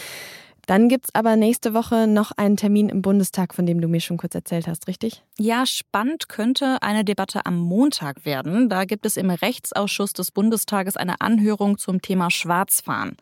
Dann 0.71 0.89
gibt 0.89 1.07
es 1.07 1.15
aber 1.17 1.35
nächste 1.35 1.75
Woche 1.75 2.07
noch 2.07 2.31
einen 2.31 2.57
Termin 2.57 2.91
im 2.91 3.03
Bundestag, 3.03 3.55
von 3.55 3.67
dem 3.67 3.81
du 3.81 3.89
mir 3.89 3.99
schon 3.99 4.19
kurz 4.19 4.37
erzählt 4.37 4.69
hast, 4.69 4.87
richtig? 4.87 5.25
Ja, 5.37 5.67
spannend 5.67 6.29
könnte 6.29 6.81
eine 6.81 7.05
Debatte 7.05 7.45
am 7.45 7.59
Montag 7.59 8.25
werden. 8.25 8.69
Da 8.69 8.85
gibt 8.85 9.05
es 9.05 9.17
im 9.17 9.31
Rechtsausschuss 9.31 10.13
des 10.13 10.31
Bundestages 10.31 10.97
eine 10.97 11.21
Anhörung 11.21 11.77
zum 11.77 12.01
Thema 12.01 12.31
Schwarzfahren. 12.31 13.17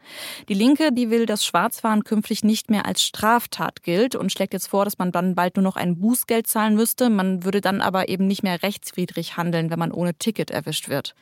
Die 0.51 0.53
Linke, 0.53 0.93
die 0.93 1.09
will, 1.09 1.25
dass 1.25 1.43
Schwarzfahren 1.43 2.05
künftig 2.05 2.45
nicht 2.45 2.69
mehr 2.69 2.85
als 2.85 3.01
Straftat 3.01 3.83
gilt 3.83 4.15
und 4.15 4.31
schlägt 4.31 4.53
jetzt 4.53 4.67
vor, 4.67 4.85
dass 4.85 4.99
man 4.99 5.11
dann 5.11 5.35
bald 5.35 5.57
nur 5.57 5.65
noch 5.65 5.77
ein 5.77 5.99
Bußgeld 5.99 6.47
zahlen 6.47 6.75
müsste. 6.75 7.09
Man 7.09 7.45
würde 7.45 7.63
dann 7.63 7.81
aber 7.81 8.11
eben 8.11 8.27
nicht 8.27 8.43
mehr 8.43 8.63
rechtswidrig 8.63 9.39
handeln, 9.39 9.71
wenn 9.71 9.79
man 9.79 9.93
ohne 9.93 10.13
Ticket 10.13 10.51
erwischt 10.51 10.91
wird. 10.91 11.15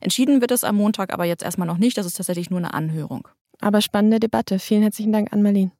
Entschieden 0.00 0.40
wird 0.40 0.50
es 0.50 0.64
am 0.64 0.76
Montag 0.76 1.12
aber 1.12 1.26
jetzt 1.26 1.42
erstmal 1.42 1.68
noch 1.68 1.76
nicht. 1.76 1.98
Das 1.98 2.06
ist 2.06 2.16
tatsächlich 2.16 2.48
nur 2.48 2.60
eine 2.60 2.72
Anhörung. 2.72 3.28
Aber 3.60 3.80
spannende 3.80 4.20
Debatte. 4.20 4.58
Vielen 4.58 4.82
herzlichen 4.82 5.12
Dank 5.12 5.32
an 5.32 5.42
Marlene. 5.42 5.72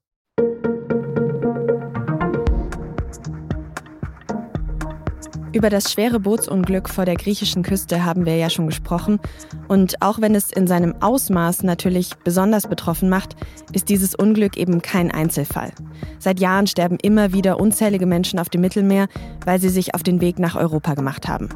Über 5.54 5.70
das 5.70 5.92
schwere 5.92 6.18
Bootsunglück 6.18 6.88
vor 6.88 7.04
der 7.04 7.14
griechischen 7.14 7.62
Küste 7.62 8.04
haben 8.04 8.26
wir 8.26 8.36
ja 8.36 8.50
schon 8.50 8.66
gesprochen. 8.66 9.20
Und 9.68 10.02
auch 10.02 10.20
wenn 10.20 10.34
es 10.34 10.50
in 10.50 10.66
seinem 10.66 11.00
Ausmaß 11.00 11.62
natürlich 11.62 12.10
besonders 12.24 12.66
betroffen 12.66 13.08
macht, 13.08 13.36
ist 13.72 13.88
dieses 13.88 14.16
Unglück 14.16 14.56
eben 14.56 14.82
kein 14.82 15.12
Einzelfall. 15.12 15.70
Seit 16.18 16.40
Jahren 16.40 16.66
sterben 16.66 16.98
immer 17.00 17.32
wieder 17.32 17.60
unzählige 17.60 18.04
Menschen 18.04 18.40
auf 18.40 18.48
dem 18.48 18.62
Mittelmeer, 18.62 19.06
weil 19.44 19.60
sie 19.60 19.68
sich 19.68 19.94
auf 19.94 20.02
den 20.02 20.20
Weg 20.20 20.40
nach 20.40 20.56
Europa 20.56 20.94
gemacht 20.94 21.28
haben. 21.28 21.48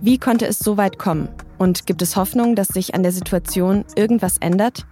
Wie 0.00 0.18
konnte 0.18 0.46
es 0.46 0.60
so 0.60 0.76
weit 0.76 1.00
kommen? 1.00 1.28
Und 1.58 1.86
gibt 1.86 2.02
es 2.02 2.14
Hoffnung, 2.14 2.54
dass 2.54 2.68
sich 2.68 2.94
an 2.94 3.02
der 3.02 3.12
Situation 3.12 3.84
irgendwas 3.96 4.38
ändert? 4.38 4.86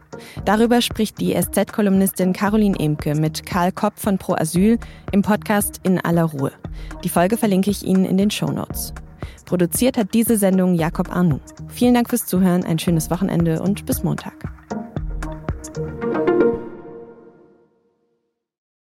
Darüber 0.44 0.82
spricht 0.82 1.20
die 1.20 1.34
SZ-Kolumnistin 1.34 2.32
Caroline 2.32 2.78
Emke 2.78 3.14
mit 3.14 3.46
Karl 3.46 3.72
Kopp 3.72 3.98
von 3.98 4.18
Pro 4.18 4.34
Asyl 4.34 4.78
im 5.12 5.22
Podcast 5.22 5.80
In 5.82 5.98
aller 5.98 6.24
Ruhe. 6.24 6.52
Die 7.04 7.08
Folge 7.08 7.36
verlinke 7.36 7.70
ich 7.70 7.84
Ihnen 7.84 8.04
in 8.04 8.18
den 8.18 8.30
Show 8.30 8.50
Notes. 8.50 8.92
Produziert 9.44 9.98
hat 9.98 10.14
diese 10.14 10.38
Sendung 10.38 10.74
Jakob 10.74 11.14
Arnu. 11.14 11.38
Vielen 11.68 11.94
Dank 11.94 12.08
fürs 12.08 12.26
Zuhören, 12.26 12.64
ein 12.64 12.78
schönes 12.78 13.10
Wochenende 13.10 13.60
und 13.60 13.84
bis 13.84 14.02
Montag. 14.02 14.32